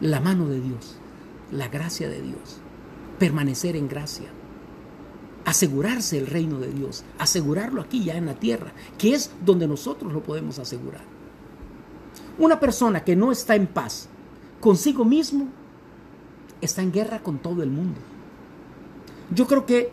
La 0.00 0.20
mano 0.20 0.48
de 0.48 0.60
Dios, 0.60 0.96
la 1.54 1.68
gracia 1.68 2.08
de 2.08 2.20
Dios, 2.20 2.58
permanecer 3.18 3.76
en 3.76 3.88
gracia, 3.88 4.28
asegurarse 5.44 6.18
el 6.18 6.26
reino 6.26 6.58
de 6.58 6.72
Dios, 6.72 7.04
asegurarlo 7.18 7.80
aquí 7.80 8.04
ya 8.04 8.16
en 8.16 8.26
la 8.26 8.34
tierra, 8.34 8.72
que 8.98 9.14
es 9.14 9.30
donde 9.44 9.68
nosotros 9.68 10.12
lo 10.12 10.22
podemos 10.22 10.58
asegurar. 10.58 11.02
Una 12.38 12.58
persona 12.58 13.04
que 13.04 13.14
no 13.14 13.30
está 13.30 13.54
en 13.54 13.68
paz 13.68 14.08
consigo 14.60 15.04
mismo 15.04 15.48
está 16.60 16.82
en 16.82 16.92
guerra 16.92 17.20
con 17.20 17.38
todo 17.38 17.62
el 17.62 17.70
mundo. 17.70 18.00
Yo 19.30 19.46
creo 19.46 19.64
que 19.66 19.92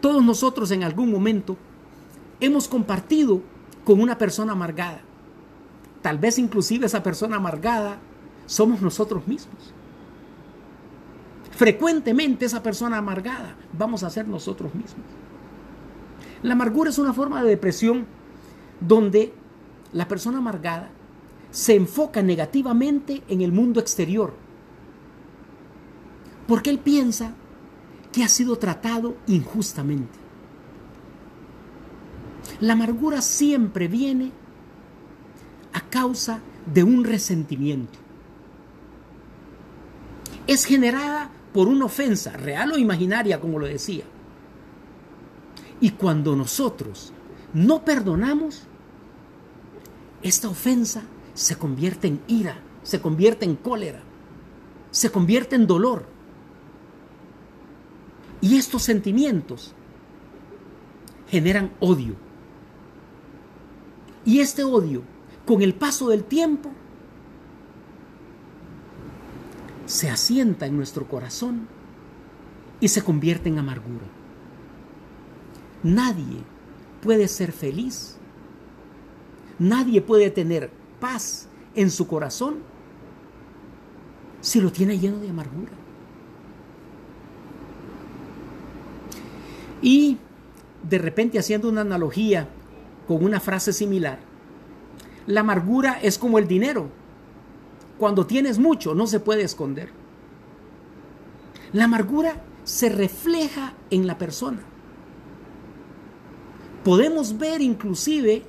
todos 0.00 0.22
nosotros 0.22 0.70
en 0.70 0.84
algún 0.84 1.10
momento 1.10 1.56
hemos 2.38 2.68
compartido 2.68 3.42
con 3.84 4.00
una 4.00 4.18
persona 4.18 4.52
amargada. 4.52 5.00
Tal 6.02 6.18
vez 6.18 6.38
inclusive 6.38 6.86
esa 6.86 7.02
persona 7.02 7.36
amargada 7.36 7.98
somos 8.46 8.80
nosotros 8.80 9.26
mismos. 9.26 9.74
Frecuentemente 11.56 12.44
esa 12.44 12.62
persona 12.62 12.98
amargada 12.98 13.56
vamos 13.72 14.02
a 14.02 14.10
ser 14.10 14.28
nosotros 14.28 14.74
mismos. 14.74 15.06
La 16.42 16.52
amargura 16.52 16.90
es 16.90 16.98
una 16.98 17.14
forma 17.14 17.42
de 17.42 17.48
depresión 17.48 18.04
donde 18.78 19.32
la 19.94 20.06
persona 20.06 20.36
amargada 20.36 20.90
se 21.50 21.74
enfoca 21.74 22.20
negativamente 22.20 23.22
en 23.28 23.40
el 23.40 23.52
mundo 23.52 23.80
exterior. 23.80 24.34
Porque 26.46 26.68
él 26.68 26.78
piensa 26.78 27.32
que 28.12 28.22
ha 28.22 28.28
sido 28.28 28.58
tratado 28.58 29.16
injustamente. 29.26 30.18
La 32.60 32.74
amargura 32.74 33.22
siempre 33.22 33.88
viene 33.88 34.30
a 35.72 35.80
causa 35.80 36.40
de 36.66 36.84
un 36.84 37.02
resentimiento. 37.02 37.98
Es 40.46 40.66
generada 40.66 41.30
por 41.56 41.68
una 41.68 41.86
ofensa, 41.86 42.32
real 42.32 42.72
o 42.72 42.76
imaginaria, 42.76 43.40
como 43.40 43.58
lo 43.58 43.64
decía. 43.64 44.04
Y 45.80 45.92
cuando 45.92 46.36
nosotros 46.36 47.14
no 47.54 47.82
perdonamos, 47.82 48.64
esta 50.20 50.50
ofensa 50.50 51.04
se 51.32 51.56
convierte 51.56 52.08
en 52.08 52.20
ira, 52.26 52.58
se 52.82 53.00
convierte 53.00 53.46
en 53.46 53.56
cólera, 53.56 54.02
se 54.90 55.10
convierte 55.10 55.56
en 55.56 55.66
dolor. 55.66 56.04
Y 58.42 58.58
estos 58.58 58.82
sentimientos 58.82 59.72
generan 61.26 61.72
odio. 61.80 62.16
Y 64.26 64.40
este 64.40 64.62
odio, 64.62 65.04
con 65.46 65.62
el 65.62 65.72
paso 65.72 66.10
del 66.10 66.24
tiempo, 66.24 66.70
se 69.86 70.10
asienta 70.10 70.66
en 70.66 70.76
nuestro 70.76 71.06
corazón 71.08 71.66
y 72.80 72.88
se 72.88 73.02
convierte 73.02 73.48
en 73.48 73.58
amargura. 73.58 74.04
Nadie 75.82 76.42
puede 77.02 77.28
ser 77.28 77.52
feliz, 77.52 78.16
nadie 79.58 80.02
puede 80.02 80.30
tener 80.30 80.70
paz 81.00 81.48
en 81.74 81.90
su 81.90 82.06
corazón 82.06 82.56
si 84.40 84.60
lo 84.60 84.70
tiene 84.70 84.98
lleno 84.98 85.18
de 85.18 85.30
amargura. 85.30 85.72
Y 89.80 90.18
de 90.82 90.98
repente 90.98 91.38
haciendo 91.38 91.68
una 91.68 91.82
analogía 91.82 92.48
con 93.06 93.24
una 93.24 93.40
frase 93.40 93.72
similar, 93.72 94.18
la 95.26 95.40
amargura 95.40 95.98
es 96.02 96.18
como 96.18 96.38
el 96.38 96.48
dinero. 96.48 96.88
Cuando 97.98 98.26
tienes 98.26 98.58
mucho 98.58 98.94
no 98.94 99.06
se 99.06 99.20
puede 99.20 99.42
esconder. 99.42 99.90
La 101.72 101.84
amargura 101.84 102.42
se 102.64 102.88
refleja 102.88 103.74
en 103.90 104.06
la 104.06 104.18
persona. 104.18 104.60
Podemos 106.84 107.38
ver 107.38 107.62
inclusive 107.62 108.42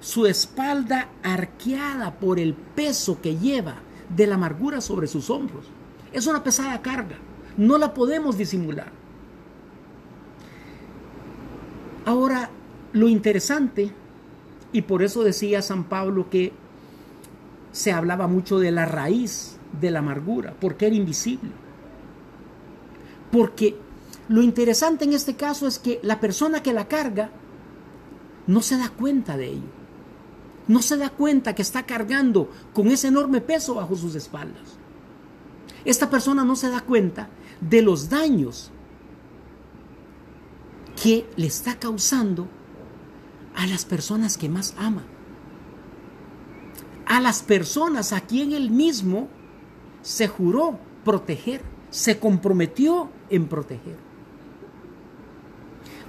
su 0.00 0.26
espalda 0.26 1.08
arqueada 1.22 2.18
por 2.18 2.38
el 2.38 2.54
peso 2.54 3.20
que 3.20 3.36
lleva 3.36 3.76
de 4.08 4.26
la 4.26 4.36
amargura 4.36 4.80
sobre 4.80 5.06
sus 5.06 5.28
hombros. 5.28 5.66
Es 6.12 6.26
una 6.26 6.42
pesada 6.42 6.80
carga, 6.82 7.16
no 7.56 7.78
la 7.78 7.94
podemos 7.94 8.38
disimular. 8.38 8.90
Ahora, 12.06 12.50
lo 12.92 13.08
interesante, 13.08 13.92
y 14.72 14.82
por 14.82 15.02
eso 15.02 15.22
decía 15.22 15.62
San 15.62 15.84
Pablo 15.84 16.30
que 16.30 16.52
se 17.72 17.92
hablaba 17.92 18.26
mucho 18.26 18.58
de 18.58 18.70
la 18.70 18.86
raíz 18.86 19.58
de 19.80 19.90
la 19.90 20.00
amargura, 20.00 20.54
porque 20.60 20.86
era 20.86 20.96
invisible. 20.96 21.50
Porque 23.30 23.76
lo 24.28 24.42
interesante 24.42 25.04
en 25.04 25.12
este 25.12 25.36
caso 25.36 25.66
es 25.66 25.78
que 25.78 26.00
la 26.02 26.20
persona 26.20 26.62
que 26.62 26.72
la 26.72 26.88
carga 26.88 27.30
no 28.46 28.62
se 28.62 28.76
da 28.76 28.88
cuenta 28.88 29.36
de 29.36 29.48
ello. 29.48 29.80
No 30.66 30.82
se 30.82 30.96
da 30.96 31.10
cuenta 31.10 31.54
que 31.54 31.62
está 31.62 31.84
cargando 31.84 32.50
con 32.72 32.88
ese 32.88 33.08
enorme 33.08 33.40
peso 33.40 33.74
bajo 33.74 33.96
sus 33.96 34.14
espaldas. 34.14 34.76
Esta 35.84 36.10
persona 36.10 36.44
no 36.44 36.56
se 36.56 36.68
da 36.68 36.80
cuenta 36.80 37.28
de 37.60 37.82
los 37.82 38.08
daños 38.08 38.70
que 41.02 41.26
le 41.36 41.46
está 41.46 41.78
causando 41.78 42.48
a 43.56 43.66
las 43.66 43.84
personas 43.84 44.36
que 44.36 44.48
más 44.48 44.74
ama. 44.78 45.02
A 47.10 47.18
las 47.18 47.42
personas 47.42 48.12
a 48.12 48.20
quien 48.20 48.52
él 48.52 48.70
mismo 48.70 49.26
se 50.00 50.28
juró 50.28 50.78
proteger, 51.04 51.60
se 51.90 52.20
comprometió 52.20 53.10
en 53.30 53.48
proteger. 53.48 53.96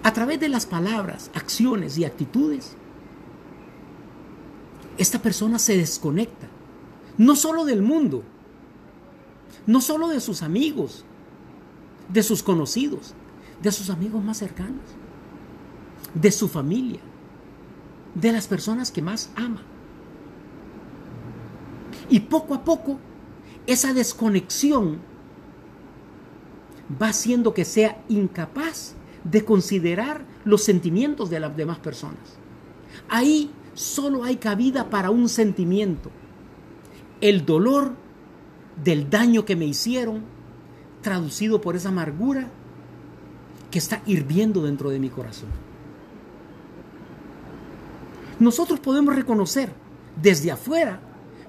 A 0.03 0.13
través 0.13 0.39
de 0.39 0.47
las 0.47 0.67
palabras, 0.67 1.31
acciones 1.33 1.97
y 1.97 2.05
actitudes, 2.05 2.77
esta 4.99 5.19
persona 5.23 5.57
se 5.57 5.75
desconecta, 5.75 6.47
no 7.17 7.35
solo 7.35 7.65
del 7.65 7.81
mundo, 7.81 8.21
no 9.65 9.81
solo 9.81 10.07
de 10.07 10.19
sus 10.19 10.43
amigos, 10.43 11.03
de 12.09 12.21
sus 12.21 12.43
conocidos, 12.43 13.15
de 13.63 13.71
sus 13.71 13.89
amigos 13.89 14.23
más 14.23 14.37
cercanos, 14.37 14.85
de 16.13 16.31
su 16.31 16.47
familia, 16.47 16.99
de 18.13 18.31
las 18.31 18.45
personas 18.45 18.91
que 18.91 19.01
más 19.01 19.31
ama. 19.35 19.63
Y 22.11 22.19
poco 22.19 22.53
a 22.53 22.63
poco, 22.63 22.99
esa 23.65 23.93
desconexión 23.93 24.99
va 27.01 27.07
haciendo 27.07 27.53
que 27.53 27.63
sea 27.63 28.03
incapaz 28.09 28.95
de 29.23 29.45
considerar 29.45 30.25
los 30.43 30.61
sentimientos 30.61 31.29
de 31.29 31.39
las 31.39 31.55
demás 31.55 31.79
personas. 31.79 32.19
Ahí 33.07 33.49
solo 33.75 34.25
hay 34.25 34.35
cabida 34.35 34.89
para 34.89 35.09
un 35.09 35.29
sentimiento, 35.29 36.11
el 37.21 37.45
dolor 37.45 37.93
del 38.83 39.09
daño 39.09 39.45
que 39.45 39.55
me 39.55 39.65
hicieron, 39.65 40.23
traducido 41.01 41.61
por 41.61 41.77
esa 41.77 41.89
amargura 41.89 42.49
que 43.71 43.79
está 43.79 44.01
hirviendo 44.05 44.63
dentro 44.63 44.89
de 44.89 44.99
mi 44.99 45.09
corazón. 45.09 45.49
Nosotros 48.37 48.81
podemos 48.81 49.15
reconocer 49.15 49.71
desde 50.21 50.51
afuera 50.51 50.99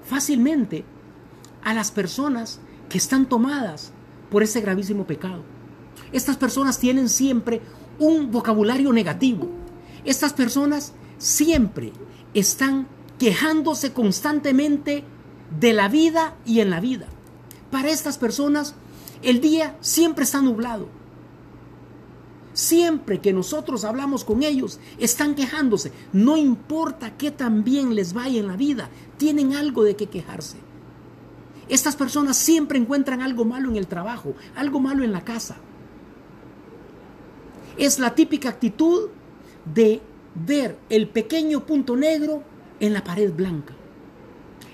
fácilmente 0.03 0.85
a 1.63 1.73
las 1.73 1.91
personas 1.91 2.59
que 2.89 2.97
están 2.97 3.27
tomadas 3.27 3.91
por 4.29 4.43
ese 4.43 4.61
gravísimo 4.61 5.05
pecado. 5.05 5.43
Estas 6.11 6.37
personas 6.37 6.79
tienen 6.79 7.09
siempre 7.09 7.61
un 7.99 8.31
vocabulario 8.31 8.91
negativo. 8.93 9.49
Estas 10.05 10.33
personas 10.33 10.93
siempre 11.17 11.93
están 12.33 12.87
quejándose 13.19 13.93
constantemente 13.93 15.03
de 15.59 15.73
la 15.73 15.87
vida 15.87 16.35
y 16.45 16.59
en 16.59 16.69
la 16.69 16.79
vida. 16.79 17.05
Para 17.71 17.89
estas 17.89 18.17
personas 18.17 18.75
el 19.21 19.39
día 19.39 19.77
siempre 19.79 20.25
está 20.25 20.41
nublado. 20.41 20.89
Siempre 22.53 23.19
que 23.19 23.33
nosotros 23.33 23.83
hablamos 23.83 24.23
con 24.23 24.43
ellos, 24.43 24.79
están 24.99 25.35
quejándose. 25.35 25.91
No 26.13 26.37
importa 26.37 27.17
qué 27.17 27.31
tan 27.31 27.63
bien 27.63 27.95
les 27.95 28.13
vaya 28.13 28.39
en 28.39 28.47
la 28.47 28.55
vida, 28.55 28.89
tienen 29.17 29.55
algo 29.55 29.83
de 29.83 29.95
qué 29.95 30.07
quejarse. 30.07 30.57
Estas 31.67 31.95
personas 31.95 32.37
siempre 32.37 32.77
encuentran 32.77 33.21
algo 33.21 33.45
malo 33.45 33.69
en 33.69 33.77
el 33.77 33.87
trabajo, 33.87 34.35
algo 34.55 34.79
malo 34.79 35.03
en 35.03 35.11
la 35.11 35.23
casa. 35.23 35.57
Es 37.77 37.97
la 37.97 38.13
típica 38.13 38.49
actitud 38.49 39.09
de 39.73 40.01
ver 40.35 40.77
el 40.89 41.09
pequeño 41.09 41.65
punto 41.65 41.95
negro 41.95 42.43
en 42.79 42.93
la 42.93 43.03
pared 43.03 43.33
blanca. 43.33 43.73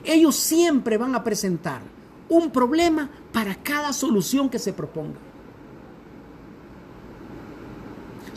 Ellos 0.03 0.35
siempre 0.35 0.97
van 0.97 1.15
a 1.15 1.23
presentar 1.23 1.81
un 2.27 2.51
problema 2.51 3.09
para 3.31 3.55
cada 3.55 3.93
solución 3.93 4.49
que 4.49 4.59
se 4.59 4.73
proponga. 4.73 5.28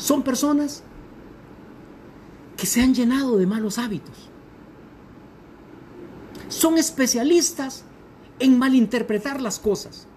Son 0.03 0.25
personas 0.25 0.83
que 2.57 2.67
se 2.67 2.81
han 2.81 2.93
llenado 2.93 3.39
de 3.39 3.47
malos 3.47 3.79
hábitos. 3.79 4.29
Son 6.49 6.77
especialistas 6.77 7.85
en 8.41 8.59
malinterpretar 8.59 9.41
las 9.41 9.61
cosas. 9.61 10.09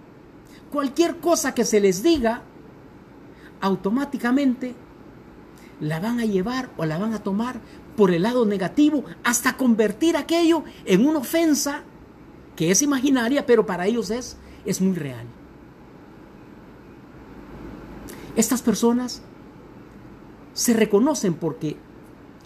Cualquier 0.72 1.18
cosa 1.18 1.54
que 1.54 1.66
se 1.66 1.80
les 1.80 2.02
diga, 2.02 2.42
automáticamente 3.62 4.74
la 5.80 6.00
van 6.00 6.20
a 6.20 6.26
llevar 6.26 6.72
o 6.78 6.86
la 6.86 6.98
van 6.98 7.14
a 7.14 7.22
tomar 7.22 7.62
por 7.96 8.10
el 8.10 8.24
lado 8.24 8.44
negativo 8.48 9.04
hasta 9.24 9.56
convertir 9.56 10.18
aquello 10.18 10.64
en 10.86 11.06
una 11.06 11.20
ofensa 11.20 11.84
que 12.56 12.72
es 12.72 12.82
imaginaria, 12.82 13.46
pero 13.46 13.68
para 13.68 13.86
ellos 13.86 14.10
es, 14.10 14.36
es 14.66 14.82
muy 14.82 14.96
real. 14.96 15.28
Estas 18.36 18.64
personas 18.64 19.22
se 20.56 20.74
reconocen 20.74 21.34
porque 21.34 21.78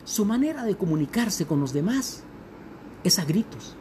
su 0.03 0.25
manera 0.25 0.65
de 0.65 0.75
comunicarse 0.75 1.45
con 1.45 1.61
los 1.61 1.73
demás 1.73 2.23
es 3.03 3.19
a 3.19 3.23
gritos. 3.23 3.75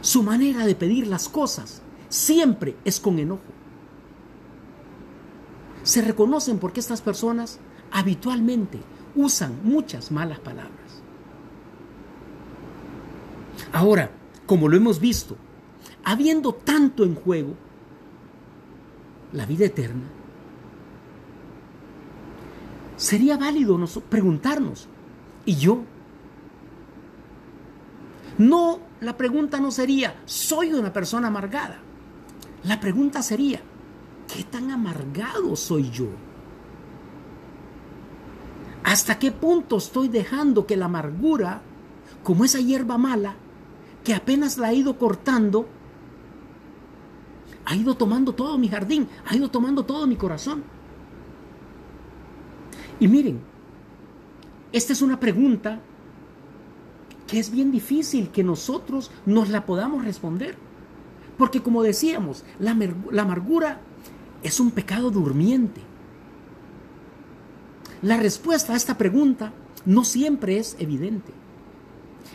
Su 0.00 0.22
manera 0.22 0.64
de 0.64 0.76
pedir 0.76 1.08
las 1.08 1.28
cosas 1.28 1.82
siempre 2.08 2.76
es 2.84 3.00
con 3.00 3.18
enojo. 3.18 3.42
Se 5.82 6.02
reconocen 6.02 6.58
porque 6.58 6.78
estas 6.78 7.02
personas 7.02 7.58
habitualmente 7.90 8.78
usan 9.16 9.58
muchas 9.64 10.12
malas 10.12 10.38
palabras. 10.38 11.02
Ahora, 13.72 14.12
como 14.46 14.68
lo 14.68 14.76
hemos 14.76 15.00
visto, 15.00 15.36
habiendo 16.04 16.52
tanto 16.52 17.02
en 17.02 17.16
juego, 17.16 17.56
la 19.32 19.46
vida 19.46 19.66
eterna, 19.66 20.19
sería 23.00 23.38
válido 23.38 23.78
preguntarnos, 24.10 24.86
¿y 25.46 25.56
yo? 25.56 25.82
No, 28.36 28.78
la 29.00 29.16
pregunta 29.16 29.58
no 29.58 29.70
sería, 29.70 30.20
¿soy 30.26 30.74
una 30.74 30.92
persona 30.92 31.28
amargada? 31.28 31.78
La 32.64 32.78
pregunta 32.78 33.22
sería, 33.22 33.62
¿qué 34.32 34.44
tan 34.44 34.70
amargado 34.70 35.56
soy 35.56 35.90
yo? 35.90 36.08
¿Hasta 38.84 39.18
qué 39.18 39.32
punto 39.32 39.78
estoy 39.78 40.08
dejando 40.08 40.66
que 40.66 40.76
la 40.76 40.84
amargura, 40.84 41.62
como 42.22 42.44
esa 42.44 42.60
hierba 42.60 42.98
mala, 42.98 43.34
que 44.04 44.14
apenas 44.14 44.58
la 44.58 44.72
he 44.72 44.74
ido 44.74 44.98
cortando, 44.98 45.66
ha 47.64 47.74
ido 47.76 47.94
tomando 47.96 48.34
todo 48.34 48.58
mi 48.58 48.68
jardín, 48.68 49.08
ha 49.26 49.34
ido 49.34 49.50
tomando 49.50 49.86
todo 49.86 50.06
mi 50.06 50.16
corazón? 50.16 50.79
Y 53.00 53.08
miren, 53.08 53.40
esta 54.72 54.92
es 54.92 55.02
una 55.02 55.18
pregunta 55.18 55.80
que 57.26 57.38
es 57.38 57.50
bien 57.50 57.72
difícil 57.72 58.28
que 58.30 58.44
nosotros 58.44 59.10
nos 59.24 59.48
la 59.48 59.64
podamos 59.64 60.04
responder. 60.04 60.56
Porque 61.38 61.62
como 61.62 61.82
decíamos, 61.82 62.44
la, 62.58 62.76
la 63.10 63.22
amargura 63.22 63.80
es 64.42 64.60
un 64.60 64.70
pecado 64.70 65.10
durmiente. 65.10 65.80
La 68.02 68.18
respuesta 68.18 68.74
a 68.74 68.76
esta 68.76 68.98
pregunta 68.98 69.52
no 69.86 70.04
siempre 70.04 70.58
es 70.58 70.76
evidente. 70.78 71.32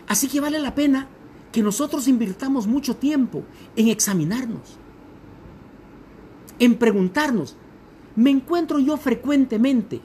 Así 0.07 0.27
que 0.27 0.39
vale 0.39 0.59
la 0.59 0.75
pena 0.75 1.07
que 1.51 1.61
nosotros 1.61 2.07
invirtamos 2.07 2.67
mucho 2.67 2.95
tiempo 2.95 3.43
en 3.75 3.87
examinarnos, 3.87 4.77
en 6.59 6.75
preguntarnos, 6.75 7.55
¿me 8.15 8.29
encuentro 8.29 8.79
yo 8.79 8.97
frecuentemente 8.97 10.01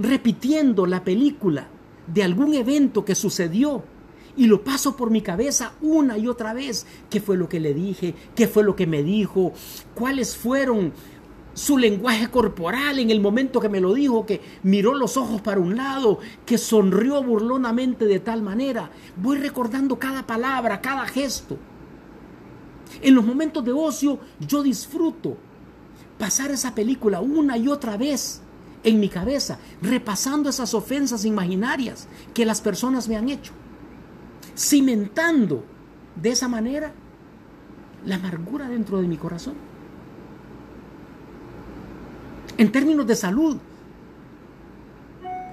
repitiendo 0.00 0.86
la 0.86 1.04
película 1.04 1.68
de 2.06 2.22
algún 2.22 2.54
evento 2.54 3.04
que 3.04 3.14
sucedió 3.14 3.84
y 4.36 4.46
lo 4.46 4.64
paso 4.64 4.96
por 4.96 5.10
mi 5.10 5.20
cabeza 5.20 5.74
una 5.80 6.16
y 6.16 6.26
otra 6.26 6.54
vez. 6.54 6.86
¿Qué 7.08 7.20
fue 7.20 7.36
lo 7.36 7.48
que 7.48 7.60
le 7.60 7.74
dije? 7.74 8.14
¿Qué 8.34 8.48
fue 8.48 8.64
lo 8.64 8.74
que 8.74 8.86
me 8.86 9.02
dijo? 9.02 9.52
¿Cuáles 9.94 10.36
fueron 10.36 10.92
su 11.52 11.76
lenguaje 11.76 12.30
corporal 12.30 12.98
en 12.98 13.10
el 13.10 13.20
momento 13.20 13.60
que 13.60 13.68
me 13.68 13.80
lo 13.80 13.92
dijo, 13.92 14.24
que 14.24 14.40
miró 14.62 14.94
los 14.94 15.16
ojos 15.16 15.42
para 15.42 15.60
un 15.60 15.76
lado, 15.76 16.20
que 16.46 16.56
sonrió 16.56 17.22
burlonamente 17.22 18.06
de 18.06 18.20
tal 18.20 18.40
manera. 18.40 18.90
Voy 19.16 19.38
recordando 19.38 19.98
cada 19.98 20.26
palabra, 20.26 20.80
cada 20.80 21.06
gesto. 21.06 21.58
En 23.02 23.14
los 23.14 23.24
momentos 23.24 23.64
de 23.64 23.72
ocio 23.72 24.20
yo 24.38 24.62
disfruto 24.62 25.36
pasar 26.18 26.50
esa 26.50 26.74
película 26.74 27.20
una 27.20 27.56
y 27.56 27.68
otra 27.68 27.96
vez 27.96 28.42
en 28.82 29.00
mi 29.00 29.08
cabeza, 29.08 29.58
repasando 29.82 30.48
esas 30.48 30.74
ofensas 30.74 31.24
imaginarias 31.24 32.08
que 32.32 32.46
las 32.46 32.60
personas 32.60 33.08
me 33.08 33.16
han 33.16 33.28
hecho, 33.28 33.52
cimentando 34.56 35.64
de 36.16 36.30
esa 36.30 36.48
manera 36.48 36.92
la 38.04 38.16
amargura 38.16 38.68
dentro 38.68 39.00
de 39.00 39.08
mi 39.08 39.16
corazón. 39.16 39.54
En 42.56 42.72
términos 42.72 43.06
de 43.06 43.16
salud, 43.16 43.58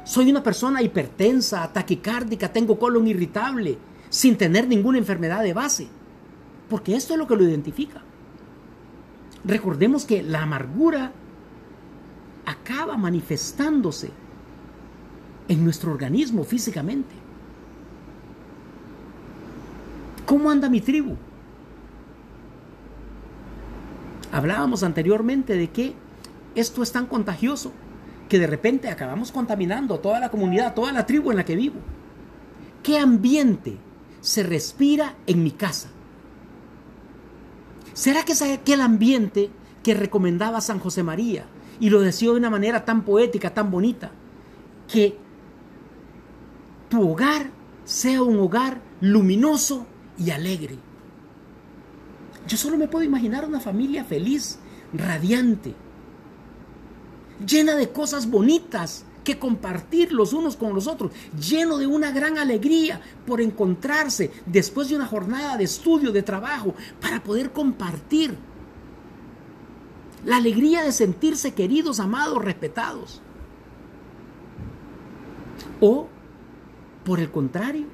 soy 0.03 0.29
una 0.29 0.43
persona 0.43 0.81
hipertensa, 0.81 1.71
taquicárdica, 1.71 2.51
tengo 2.51 2.79
colon 2.79 3.07
irritable, 3.07 3.77
sin 4.09 4.37
tener 4.37 4.67
ninguna 4.67 4.97
enfermedad 4.97 5.43
de 5.43 5.53
base, 5.53 5.87
porque 6.69 6.95
esto 6.95 7.13
es 7.13 7.19
lo 7.19 7.27
que 7.27 7.35
lo 7.35 7.43
identifica. 7.43 8.01
Recordemos 9.43 10.05
que 10.05 10.23
la 10.23 10.43
amargura 10.43 11.11
acaba 12.47 12.95
manifestándose 12.95 14.09
en 15.49 15.63
nuestro 15.65 15.91
organismo 15.91 16.45
físicamente. 16.45 17.13
¿Cómo 20.25 20.49
anda 20.49 20.69
mi 20.69 20.79
tribu? 20.79 21.17
Hablábamos 24.31 24.83
anteriormente 24.83 25.57
de 25.57 25.69
que 25.69 25.93
esto 26.55 26.81
es 26.83 26.91
tan 26.93 27.05
contagioso 27.05 27.73
que 28.29 28.39
de 28.39 28.47
repente 28.47 28.89
acabamos 28.89 29.33
contaminando 29.33 29.99
toda 29.99 30.19
la 30.21 30.29
comunidad, 30.29 30.73
toda 30.73 30.93
la 30.93 31.05
tribu 31.05 31.31
en 31.31 31.37
la 31.37 31.45
que 31.45 31.55
vivo. 31.57 31.79
¿Qué 32.81 32.97
ambiente 32.97 33.77
se 34.21 34.43
respira 34.43 35.15
en 35.27 35.43
mi 35.43 35.51
casa? 35.51 35.89
¿Será 37.93 38.23
que 38.23 38.31
es 38.31 38.41
aquel 38.41 38.79
ambiente 38.79 39.49
que 39.83 39.93
recomendaba 39.93 40.61
San 40.61 40.79
José 40.79 41.03
María 41.03 41.45
y 41.79 41.89
lo 41.89 42.01
decía 42.01 42.31
de 42.31 42.37
una 42.37 42.49
manera 42.49 42.85
tan 42.85 43.03
poética, 43.03 43.53
tan 43.53 43.71
bonita, 43.71 44.11
que 44.91 45.17
tu 46.89 47.11
hogar 47.11 47.49
sea 47.85 48.21
un 48.23 48.39
hogar 48.39 48.81
luminoso 49.01 49.85
y 50.17 50.31
alegre? 50.31 50.77
Yo 52.47 52.57
solo 52.57 52.77
me 52.77 52.87
puedo 52.87 53.03
imaginar 53.03 53.45
una 53.45 53.59
familia 53.59 54.05
feliz, 54.05 54.59
radiante, 54.93 55.75
llena 57.45 57.75
de 57.75 57.91
cosas 57.91 58.29
bonitas 58.29 59.05
que 59.23 59.37
compartir 59.37 60.13
los 60.13 60.31
unos 60.31 60.55
con 60.55 60.73
los 60.73 60.87
otros, 60.87 61.11
lleno 61.37 61.77
de 61.77 61.85
una 61.85 62.11
gran 62.11 62.37
alegría 62.37 63.01
por 63.25 63.41
encontrarse 63.41 64.31
después 64.45 64.87
de 64.87 64.95
una 64.95 65.05
jornada 65.05 65.57
de 65.57 65.65
estudio, 65.65 66.13
de 66.13 66.23
trabajo, 66.23 66.73
para 67.01 67.21
poder 67.21 67.51
compartir 67.51 68.37
la 70.27 70.35
alegría 70.35 70.83
de 70.83 70.91
sentirse 70.91 71.53
queridos, 71.53 72.01
amados, 72.01 72.43
respetados. 72.43 73.21
O, 75.79 76.09
por 77.05 77.21
el 77.21 77.31
contrario, 77.31 77.85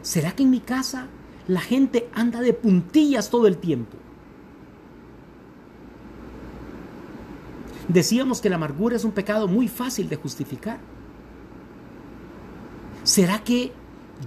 ¿será 0.00 0.32
que 0.32 0.42
en 0.42 0.48
mi 0.48 0.60
casa 0.60 1.08
la 1.48 1.60
gente 1.60 2.08
anda 2.14 2.40
de 2.40 2.54
puntillas 2.54 3.28
todo 3.28 3.46
el 3.46 3.58
tiempo? 3.58 3.98
Decíamos 7.88 8.40
que 8.40 8.48
la 8.48 8.56
amargura 8.56 8.96
es 8.96 9.04
un 9.04 9.12
pecado 9.12 9.46
muy 9.46 9.68
fácil 9.68 10.08
de 10.08 10.16
justificar. 10.16 10.80
¿Será 13.04 13.44
que 13.44 13.70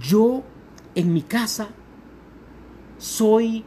yo 0.00 0.44
en 0.94 1.12
mi 1.12 1.22
casa 1.22 1.70
soy 2.96 3.64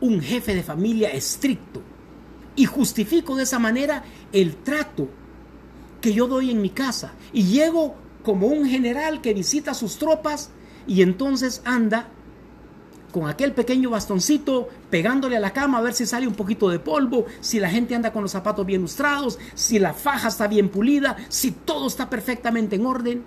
un 0.00 0.20
jefe 0.20 0.56
de 0.56 0.64
familia 0.64 1.12
estricto 1.12 1.82
y 2.56 2.64
justifico 2.64 3.36
de 3.36 3.44
esa 3.44 3.58
manera 3.58 4.04
el 4.32 4.56
trato 4.56 5.08
que 6.00 6.12
yo 6.12 6.26
doy 6.26 6.50
en 6.50 6.62
mi 6.62 6.70
casa 6.70 7.12
y 7.32 7.44
llego 7.44 7.94
como 8.22 8.48
un 8.48 8.66
general 8.66 9.20
que 9.20 9.34
visita 9.34 9.74
sus 9.74 9.96
tropas 9.96 10.50
y 10.86 11.02
entonces 11.02 11.62
anda 11.64 12.08
con 13.12 13.28
aquel 13.28 13.52
pequeño 13.52 13.90
bastoncito 13.90 14.68
pegándole 14.88 15.36
a 15.36 15.40
la 15.40 15.52
cama 15.52 15.78
a 15.78 15.82
ver 15.82 15.94
si 15.94 16.06
sale 16.06 16.26
un 16.26 16.34
poquito 16.34 16.68
de 16.68 16.78
polvo, 16.78 17.26
si 17.40 17.58
la 17.58 17.68
gente 17.68 17.94
anda 17.94 18.12
con 18.12 18.22
los 18.22 18.32
zapatos 18.32 18.64
bien 18.64 18.82
lustrados, 18.82 19.38
si 19.54 19.78
la 19.78 19.92
faja 19.92 20.28
está 20.28 20.46
bien 20.46 20.68
pulida, 20.68 21.16
si 21.28 21.50
todo 21.50 21.88
está 21.88 22.08
perfectamente 22.08 22.76
en 22.76 22.86
orden. 22.86 23.24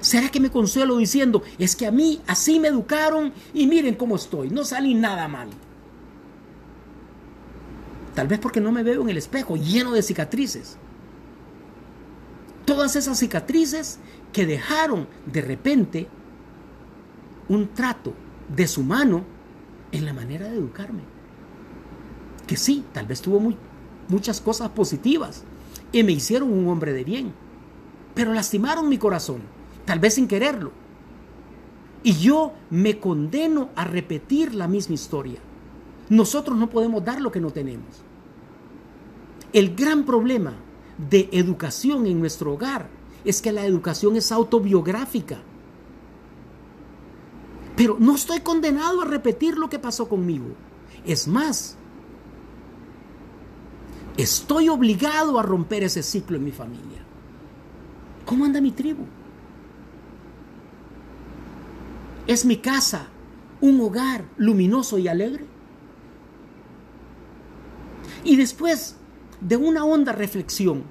¿Será 0.00 0.28
que 0.28 0.38
me 0.38 0.50
consuelo 0.50 0.98
diciendo, 0.98 1.42
es 1.58 1.74
que 1.74 1.86
a 1.86 1.90
mí 1.90 2.20
así 2.26 2.60
me 2.60 2.68
educaron 2.68 3.32
y 3.54 3.66
miren 3.66 3.94
cómo 3.94 4.16
estoy, 4.16 4.50
no 4.50 4.64
salí 4.64 4.94
nada 4.94 5.28
mal? 5.28 5.48
Tal 8.14 8.28
vez 8.28 8.38
porque 8.38 8.60
no 8.60 8.72
me 8.72 8.82
veo 8.82 9.02
en 9.02 9.10
el 9.10 9.16
espejo 9.16 9.56
lleno 9.56 9.92
de 9.92 10.02
cicatrices. 10.02 10.76
Todas 12.64 12.96
esas 12.96 13.18
cicatrices 13.18 13.98
que 14.32 14.46
dejaron 14.46 15.08
de 15.26 15.40
repente 15.40 16.08
un 17.48 17.68
trato 17.68 18.14
de 18.54 18.66
su 18.66 18.82
mano 18.82 19.24
en 19.92 20.04
la 20.04 20.12
manera 20.12 20.48
de 20.48 20.56
educarme. 20.56 21.02
Que 22.46 22.56
sí, 22.56 22.84
tal 22.92 23.06
vez 23.06 23.20
tuvo 23.20 23.40
muy, 23.40 23.56
muchas 24.08 24.40
cosas 24.40 24.70
positivas, 24.70 25.44
y 25.92 26.02
me 26.02 26.12
hicieron 26.12 26.52
un 26.52 26.68
hombre 26.68 26.92
de 26.92 27.04
bien, 27.04 27.32
pero 28.14 28.32
lastimaron 28.32 28.88
mi 28.88 28.98
corazón, 28.98 29.42
tal 29.84 30.00
vez 30.00 30.14
sin 30.14 30.26
quererlo. 30.26 30.72
Y 32.02 32.14
yo 32.14 32.52
me 32.70 32.98
condeno 32.98 33.70
a 33.76 33.84
repetir 33.84 34.54
la 34.54 34.68
misma 34.68 34.94
historia. 34.94 35.38
Nosotros 36.08 36.58
no 36.58 36.68
podemos 36.68 37.04
dar 37.04 37.20
lo 37.20 37.32
que 37.32 37.40
no 37.40 37.50
tenemos. 37.50 38.02
El 39.52 39.74
gran 39.74 40.04
problema 40.04 40.54
de 40.98 41.28
educación 41.32 42.06
en 42.06 42.20
nuestro 42.20 42.52
hogar 42.52 42.88
es 43.24 43.40
que 43.40 43.52
la 43.52 43.64
educación 43.64 44.16
es 44.16 44.30
autobiográfica. 44.32 45.38
Pero 47.76 47.96
no 47.98 48.14
estoy 48.14 48.40
condenado 48.40 49.02
a 49.02 49.04
repetir 49.04 49.56
lo 49.56 49.68
que 49.68 49.78
pasó 49.78 50.08
conmigo. 50.08 50.46
Es 51.04 51.26
más, 51.26 51.76
estoy 54.16 54.68
obligado 54.68 55.38
a 55.38 55.42
romper 55.42 55.82
ese 55.82 56.02
ciclo 56.02 56.36
en 56.36 56.44
mi 56.44 56.52
familia. 56.52 57.02
¿Cómo 58.24 58.44
anda 58.44 58.60
mi 58.60 58.70
tribu? 58.70 59.04
¿Es 62.26 62.44
mi 62.44 62.56
casa 62.56 63.08
un 63.60 63.80
hogar 63.80 64.24
luminoso 64.36 64.98
y 64.98 65.08
alegre? 65.08 65.53
Y 68.24 68.36
después 68.36 68.96
de 69.40 69.56
una 69.56 69.84
honda 69.84 70.12
reflexión, 70.12 70.82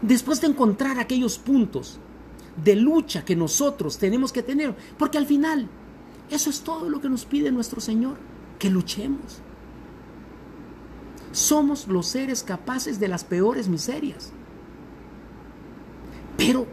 después 0.00 0.40
de 0.40 0.46
encontrar 0.48 0.98
aquellos 0.98 1.38
puntos 1.38 1.98
de 2.62 2.76
lucha 2.76 3.24
que 3.24 3.36
nosotros 3.36 3.98
tenemos 3.98 4.32
que 4.32 4.42
tener, 4.42 4.76
porque 4.98 5.18
al 5.18 5.26
final 5.26 5.68
eso 6.30 6.50
es 6.50 6.60
todo 6.60 6.88
lo 6.88 7.00
que 7.00 7.08
nos 7.08 7.24
pide 7.24 7.50
nuestro 7.50 7.80
Señor, 7.80 8.16
que 8.58 8.70
luchemos. 8.70 9.40
Somos 11.32 11.88
los 11.88 12.06
seres 12.06 12.42
capaces 12.42 13.00
de 13.00 13.08
las 13.08 13.24
peores 13.24 13.68
miserias. 13.68 14.32
Pero 16.36 16.66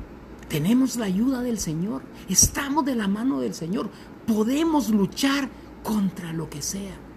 tenemos 0.48 0.98
la 0.98 1.06
ayuda 1.06 1.42
del 1.42 1.60
Señor, 1.60 2.04
estamos 2.28 2.86
de 2.86 2.96
la 2.96 3.08
mano 3.08 3.40
del 3.40 3.54
Señor, 3.54 3.90
podemos 4.28 4.90
luchar 4.90 5.50
contra 5.84 6.34
lo 6.34 6.50
que 6.50 6.62
sea. 6.62 7.09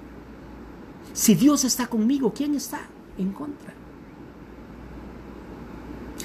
Si 1.12 1.34
Dios 1.34 1.64
está 1.64 1.86
conmigo, 1.86 2.32
¿quién 2.34 2.54
está 2.54 2.80
en 3.18 3.32
contra? 3.32 3.74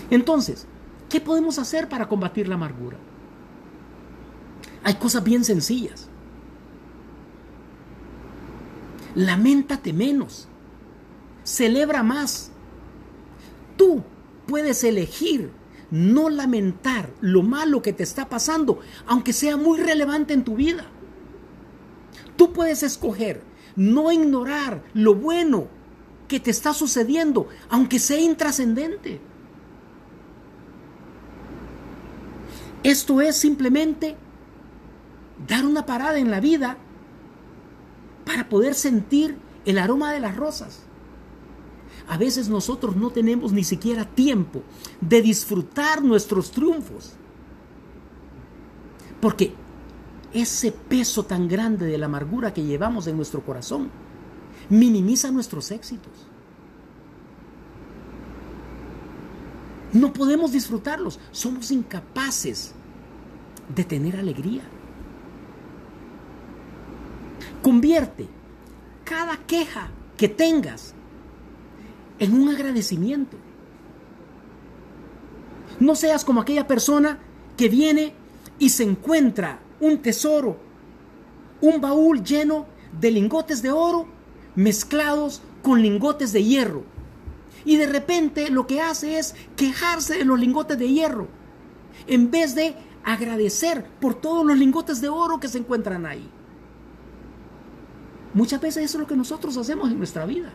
Entonces, 0.10 0.66
¿qué 1.10 1.20
podemos 1.20 1.60
hacer 1.60 1.90
para 1.90 2.08
combatir 2.08 2.48
la 2.48 2.56
amargura? 2.56 2.98
Hay 4.84 4.96
cosas 4.96 5.24
bien 5.24 5.44
sencillas. 5.44 6.08
Lamentate 9.16 9.92
menos. 9.92 10.48
Celebra 11.44 12.04
más. 12.04 12.52
Tú 13.76 14.04
puedes 14.46 14.84
elegir 14.84 15.52
no 15.92 16.30
lamentar 16.30 17.10
lo 17.22 17.44
malo 17.44 17.82
que 17.82 17.94
te 17.94 18.04
está 18.04 18.28
pasando, 18.28 18.80
aunque 19.06 19.34
sea 19.34 19.58
muy 19.58 19.80
relevante 19.80 20.34
en 20.34 20.44
tu 20.44 20.56
vida. 20.56 20.86
Tú 22.36 22.54
puedes 22.54 22.84
escoger 22.84 23.42
no 23.78 24.12
ignorar 24.12 24.84
lo 24.94 25.16
bueno 25.16 25.68
que 26.28 26.42
te 26.42 26.52
está 26.52 26.74
sucediendo, 26.74 27.48
aunque 27.70 28.00
sea 28.00 28.20
intrascendente. 28.20 29.22
Esto 32.84 33.22
es 33.22 33.38
simplemente 33.38 34.18
dar 35.48 35.66
una 35.66 35.86
parada 35.86 36.18
en 36.18 36.32
la 36.32 36.40
vida 36.40 36.78
para 38.26 38.50
poder 38.50 38.76
sentir 38.76 39.38
el 39.66 39.78
aroma 39.78 40.12
de 40.12 40.20
las 40.20 40.36
rosas. 40.36 40.84
A 42.10 42.18
veces 42.18 42.50
nosotros 42.50 42.96
no 42.96 43.12
tenemos 43.12 43.52
ni 43.52 43.64
siquiera 43.64 44.06
tiempo 44.06 44.64
de 45.02 45.22
disfrutar 45.22 46.04
nuestros 46.04 46.52
triunfos. 46.52 47.14
Porque 49.20 49.54
ese 50.34 50.72
peso 50.72 51.24
tan 51.24 51.48
grande 51.48 51.86
de 51.86 51.98
la 51.98 52.08
amargura 52.08 52.54
que 52.54 52.64
llevamos 52.64 53.08
en 53.08 53.16
nuestro 53.16 53.42
corazón 53.42 53.90
minimiza 54.70 55.32
nuestros 55.32 55.72
éxitos. 55.72 56.12
No 59.94 60.12
podemos 60.14 60.52
disfrutarlos, 60.52 61.20
somos 61.32 61.72
incapaces 61.72 62.74
de 63.74 63.84
tener 63.84 64.18
alegría. 64.18 64.64
Convierte 67.62 68.28
cada 69.04 69.38
queja 69.38 69.90
que 70.18 70.28
tengas 70.28 70.94
en 72.20 72.34
un 72.34 72.50
agradecimiento. 72.50 73.38
No 75.80 75.96
seas 75.96 76.26
como 76.26 76.42
aquella 76.42 76.68
persona 76.68 77.20
que 77.56 77.70
viene 77.70 78.14
y 78.60 78.70
se 78.70 78.84
encuentra 78.84 79.60
un 79.80 80.00
tesoro, 80.00 80.58
un 81.62 81.82
baúl 81.82 82.24
lleno 82.24 82.66
de 83.00 83.12
lingotes 83.12 83.62
de 83.62 83.72
oro 83.72 84.08
mezclados 84.56 85.42
con 85.62 85.82
lingotes 85.82 86.34
de 86.34 86.44
hierro. 86.44 86.84
Y 87.66 87.78
de 87.78 87.88
repente 87.88 88.50
lo 88.50 88.66
que 88.66 88.82
hace 88.82 89.20
es 89.20 89.36
quejarse 89.56 90.18
de 90.18 90.26
los 90.26 90.40
lingotes 90.40 90.78
de 90.78 90.90
hierro, 90.90 91.28
en 92.08 92.32
vez 92.32 92.56
de 92.56 92.76
agradecer 93.04 93.86
por 94.00 94.16
todos 94.16 94.46
los 94.46 94.58
lingotes 94.58 95.02
de 95.02 95.10
oro 95.10 95.40
que 95.40 95.48
se 95.48 95.60
encuentran 95.60 96.06
ahí. 96.06 96.30
Muchas 98.34 98.62
veces 98.62 98.86
eso 98.86 98.98
es 98.98 99.02
lo 99.02 99.08
que 99.08 99.16
nosotros 99.16 99.58
hacemos 99.58 99.90
en 99.92 99.98
nuestra 99.98 100.26
vida. 100.26 100.52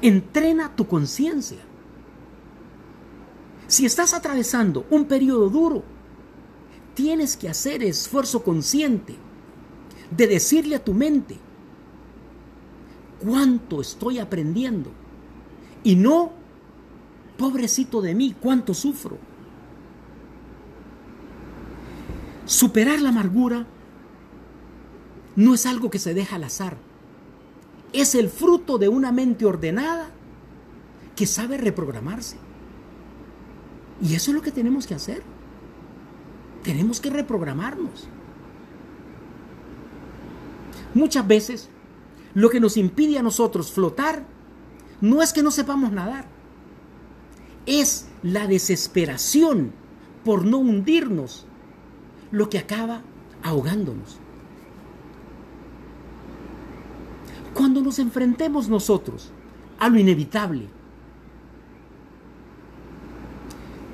Entrena 0.00 0.74
tu 0.74 0.86
conciencia 0.86 1.58
si 3.72 3.86
estás 3.86 4.12
atravesando 4.12 4.84
un 4.90 5.06
periodo 5.06 5.48
duro, 5.48 5.82
tienes 6.92 7.38
que 7.38 7.48
hacer 7.48 7.82
esfuerzo 7.82 8.44
consciente 8.44 9.16
de 10.14 10.26
decirle 10.26 10.76
a 10.76 10.84
tu 10.84 10.92
mente 10.92 11.38
cuánto 13.24 13.80
estoy 13.80 14.18
aprendiendo 14.18 14.90
y 15.82 15.96
no, 15.96 16.32
pobrecito 17.38 18.02
de 18.02 18.14
mí, 18.14 18.36
cuánto 18.38 18.74
sufro. 18.74 19.16
Superar 22.44 23.00
la 23.00 23.08
amargura 23.08 23.66
no 25.34 25.54
es 25.54 25.64
algo 25.64 25.88
que 25.88 25.98
se 25.98 26.12
deja 26.12 26.36
al 26.36 26.44
azar. 26.44 26.76
Es 27.94 28.14
el 28.14 28.28
fruto 28.28 28.76
de 28.76 28.90
una 28.90 29.12
mente 29.12 29.46
ordenada 29.46 30.10
que 31.16 31.24
sabe 31.24 31.56
reprogramarse. 31.56 32.51
Y 34.02 34.14
eso 34.14 34.32
es 34.32 34.34
lo 34.34 34.42
que 34.42 34.50
tenemos 34.50 34.86
que 34.86 34.94
hacer. 34.94 35.22
Tenemos 36.64 37.00
que 37.00 37.10
reprogramarnos. 37.10 38.08
Muchas 40.94 41.26
veces 41.26 41.68
lo 42.34 42.50
que 42.50 42.60
nos 42.60 42.76
impide 42.76 43.18
a 43.18 43.22
nosotros 43.22 43.70
flotar 43.70 44.24
no 45.00 45.22
es 45.22 45.32
que 45.32 45.42
no 45.42 45.50
sepamos 45.50 45.92
nadar, 45.92 46.26
es 47.66 48.08
la 48.22 48.46
desesperación 48.46 49.72
por 50.24 50.44
no 50.44 50.58
hundirnos 50.58 51.46
lo 52.30 52.48
que 52.48 52.58
acaba 52.58 53.02
ahogándonos. 53.42 54.18
Cuando 57.54 57.82
nos 57.82 57.98
enfrentemos 57.98 58.68
nosotros 58.68 59.30
a 59.78 59.88
lo 59.88 59.98
inevitable, 59.98 60.68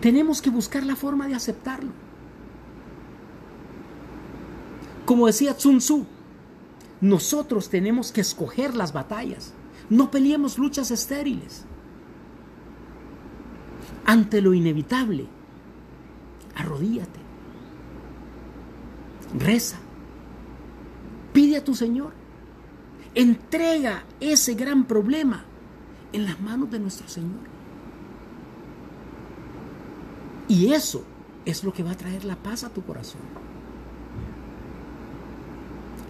tenemos 0.00 0.40
que 0.40 0.50
buscar 0.50 0.84
la 0.84 0.96
forma 0.96 1.26
de 1.26 1.34
aceptarlo. 1.34 1.90
Como 5.04 5.26
decía 5.26 5.58
Sun 5.58 5.78
Tzu, 5.78 6.06
nosotros 7.00 7.70
tenemos 7.70 8.12
que 8.12 8.20
escoger 8.20 8.74
las 8.74 8.92
batallas. 8.92 9.54
No 9.88 10.10
peleemos 10.10 10.58
luchas 10.58 10.90
estériles. 10.90 11.64
Ante 14.04 14.40
lo 14.40 14.54
inevitable, 14.54 15.26
arrodíate. 16.54 17.20
Reza. 19.38 19.78
Pide 21.32 21.56
a 21.56 21.64
tu 21.64 21.74
Señor. 21.74 22.12
Entrega 23.14 24.04
ese 24.20 24.54
gran 24.54 24.84
problema 24.84 25.44
en 26.12 26.24
las 26.24 26.40
manos 26.40 26.70
de 26.70 26.78
nuestro 26.78 27.08
Señor. 27.08 27.57
Y 30.48 30.72
eso 30.72 31.04
es 31.44 31.62
lo 31.62 31.72
que 31.72 31.82
va 31.82 31.92
a 31.92 31.96
traer 31.96 32.24
la 32.24 32.36
paz 32.36 32.64
a 32.64 32.70
tu 32.70 32.82
corazón. 32.82 33.20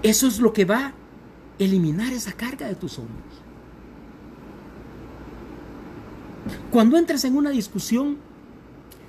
Eso 0.03 0.27
es 0.27 0.39
lo 0.39 0.53
que 0.53 0.65
va 0.65 0.87
a 0.87 0.95
eliminar 1.59 2.13
esa 2.13 2.33
carga 2.33 2.69
de 2.69 2.77
tus 2.77 2.99
hombros. 2.99 3.43
Cuando 6.71 6.97
entres 6.97 7.25
en 7.25 7.37
una 7.37 7.51
discusión, 7.51 8.19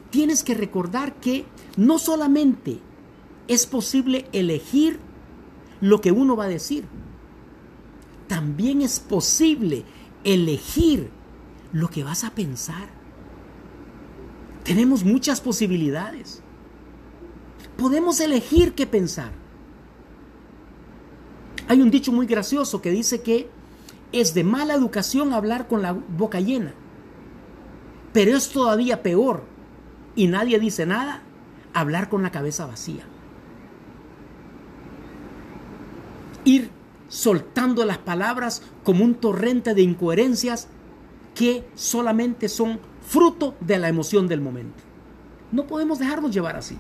tienes 0.10 0.44
que 0.44 0.56
recordar 0.56 1.16
que 1.16 1.46
no 1.78 2.00
solamente 2.00 2.80
es 3.48 3.66
posible 3.66 4.28
elegir 4.34 5.00
lo 5.82 6.02
que 6.02 6.12
uno 6.12 6.36
va 6.36 6.46
a 6.46 6.50
decir, 6.50 6.86
también 8.28 8.82
es 8.82 9.00
posible 9.00 9.86
elegir 10.24 11.10
lo 11.72 11.90
que 11.90 12.04
vas 12.04 12.24
a 12.24 12.32
pensar. 12.32 12.99
Tenemos 14.64 15.04
muchas 15.04 15.42
posibilidades. 15.42 16.42
Podemos 17.78 18.20
elegir 18.20 18.74
qué 18.74 18.86
pensar. 18.86 19.32
Hay 21.68 21.82
un 21.82 21.92
dicho 21.92 22.12
muy 22.12 22.26
gracioso 22.26 22.82
que 22.82 22.92
dice 22.92 23.22
que 23.22 23.50
es 24.12 24.34
de 24.34 24.44
mala 24.44 24.74
educación 24.74 25.34
hablar 25.34 25.68
con 25.68 25.82
la 25.82 25.94
boca 25.94 26.40
llena. 26.40 26.74
Pero 28.12 28.36
es 28.36 28.50
todavía 28.50 29.04
peor, 29.04 29.44
y 30.16 30.28
nadie 30.28 30.60
dice 30.60 30.86
nada, 30.86 31.22
hablar 31.74 32.10
con 32.10 32.24
la 32.24 32.32
cabeza 32.32 32.66
vacía. 32.66 33.04
Ir 36.44 36.72
soltando 37.08 37.86
las 37.86 38.00
palabras 38.00 38.64
como 38.84 39.04
un 39.04 39.16
torrente 39.16 39.74
de 39.74 39.82
incoherencias 39.82 40.68
que 41.36 41.68
solamente 41.76 42.50
son 42.50 42.80
fruto 43.10 43.56
de 43.60 43.80
la 43.80 43.90
emoción 43.90 44.28
del 44.28 44.40
momento. 44.40 44.84
No 45.52 45.66
podemos 45.66 45.98
dejarnos 45.98 46.32
llevar 46.32 46.56
así. 46.56 46.78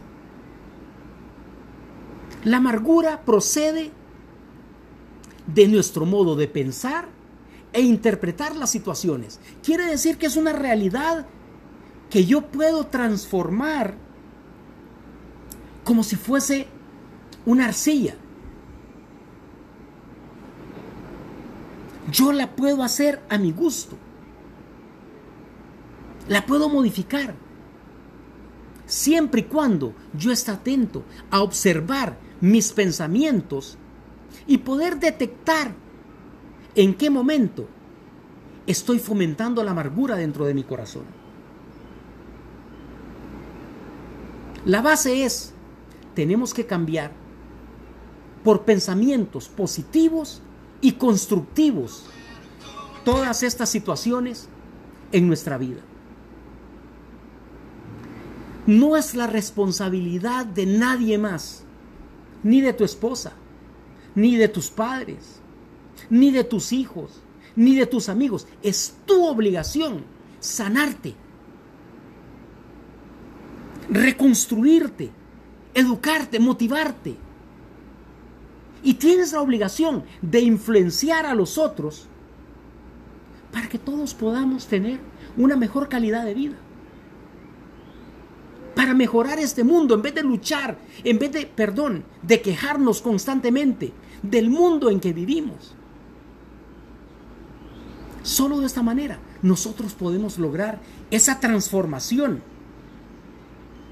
La 2.43 2.57
amargura 2.57 3.25
procede 3.25 3.91
de 5.47 5.67
nuestro 5.67 6.05
modo 6.05 6.35
de 6.35 6.47
pensar 6.47 7.07
e 7.73 7.81
interpretar 7.81 8.55
las 8.55 8.69
situaciones. 8.69 9.39
Quiere 9.63 9.85
decir 9.85 10.17
que 10.19 10.27
es 10.27 10.37
una 10.37 10.53
realidad 10.53 11.25
que 12.11 12.25
yo 12.25 12.41
puedo 12.41 12.85
transformar 12.85 13.95
como 15.83 16.03
si 16.03 16.15
fuese 16.15 16.67
una 17.47 17.65
arcilla. 17.65 18.13
Yo 22.11 22.31
la 22.33 22.55
puedo 22.55 22.83
hacer 22.83 23.19
a 23.29 23.39
mi 23.39 23.51
gusto. 23.51 23.97
La 26.29 26.45
puedo 26.45 26.69
modificar. 26.69 27.35
Siempre 28.85 29.41
y 29.41 29.43
cuando 29.45 29.93
yo 30.13 30.31
esté 30.31 30.51
atento 30.51 31.03
a 31.29 31.41
observar 31.41 32.17
mis 32.39 32.71
pensamientos 32.71 33.77
y 34.47 34.59
poder 34.59 34.99
detectar 34.99 35.73
en 36.75 36.93
qué 36.93 37.09
momento 37.09 37.67
estoy 38.67 38.99
fomentando 38.99 39.63
la 39.63 39.71
amargura 39.71 40.15
dentro 40.15 40.45
de 40.45 40.53
mi 40.53 40.63
corazón. 40.63 41.03
La 44.65 44.81
base 44.81 45.25
es, 45.25 45.53
tenemos 46.13 46.53
que 46.53 46.65
cambiar 46.65 47.11
por 48.43 48.65
pensamientos 48.65 49.49
positivos 49.49 50.41
y 50.81 50.93
constructivos 50.93 52.05
todas 53.03 53.41
estas 53.41 53.69
situaciones 53.69 54.47
en 55.11 55.27
nuestra 55.27 55.57
vida. 55.57 55.81
No 58.69 58.95
es 58.95 59.15
la 59.15 59.25
responsabilidad 59.25 60.45
de 60.45 60.67
nadie 60.67 61.17
más, 61.17 61.63
ni 62.43 62.61
de 62.61 62.71
tu 62.71 62.83
esposa, 62.83 63.33
ni 64.13 64.35
de 64.35 64.47
tus 64.47 64.69
padres, 64.69 65.41
ni 66.11 66.29
de 66.29 66.43
tus 66.43 66.71
hijos, 66.71 67.19
ni 67.55 67.75
de 67.75 67.87
tus 67.87 68.09
amigos. 68.09 68.45
Es 68.61 68.95
tu 69.07 69.25
obligación 69.25 70.03
sanarte, 70.39 71.15
reconstruirte, 73.89 75.09
educarte, 75.73 76.39
motivarte. 76.39 77.17
Y 78.83 78.93
tienes 78.93 79.33
la 79.33 79.41
obligación 79.41 80.03
de 80.21 80.41
influenciar 80.41 81.25
a 81.25 81.33
los 81.33 81.57
otros 81.57 82.07
para 83.51 83.67
que 83.67 83.79
todos 83.79 84.13
podamos 84.13 84.67
tener 84.67 84.99
una 85.37 85.57
mejor 85.57 85.89
calidad 85.89 86.23
de 86.23 86.35
vida. 86.35 86.68
Para 88.79 88.93
mejorar 88.93 89.39
este 89.39 89.65
mundo, 89.65 89.95
en 89.95 90.01
vez 90.01 90.15
de 90.15 90.23
luchar, 90.23 90.77
en 91.03 91.19
vez 91.19 91.33
de, 91.33 91.45
perdón, 91.45 92.05
de 92.21 92.41
quejarnos 92.41 93.01
constantemente 93.01 93.91
del 94.23 94.49
mundo 94.49 94.89
en 94.89 95.01
que 95.01 95.11
vivimos. 95.11 95.75
Solo 98.23 98.61
de 98.61 98.67
esta 98.67 98.81
manera 98.81 99.19
nosotros 99.41 99.95
podemos 99.95 100.39
lograr 100.39 100.79
esa 101.11 101.41
transformación 101.41 102.41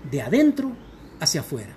de 0.09 0.21
adentro 0.21 0.71
hacia 1.19 1.41
afuera. 1.41 1.75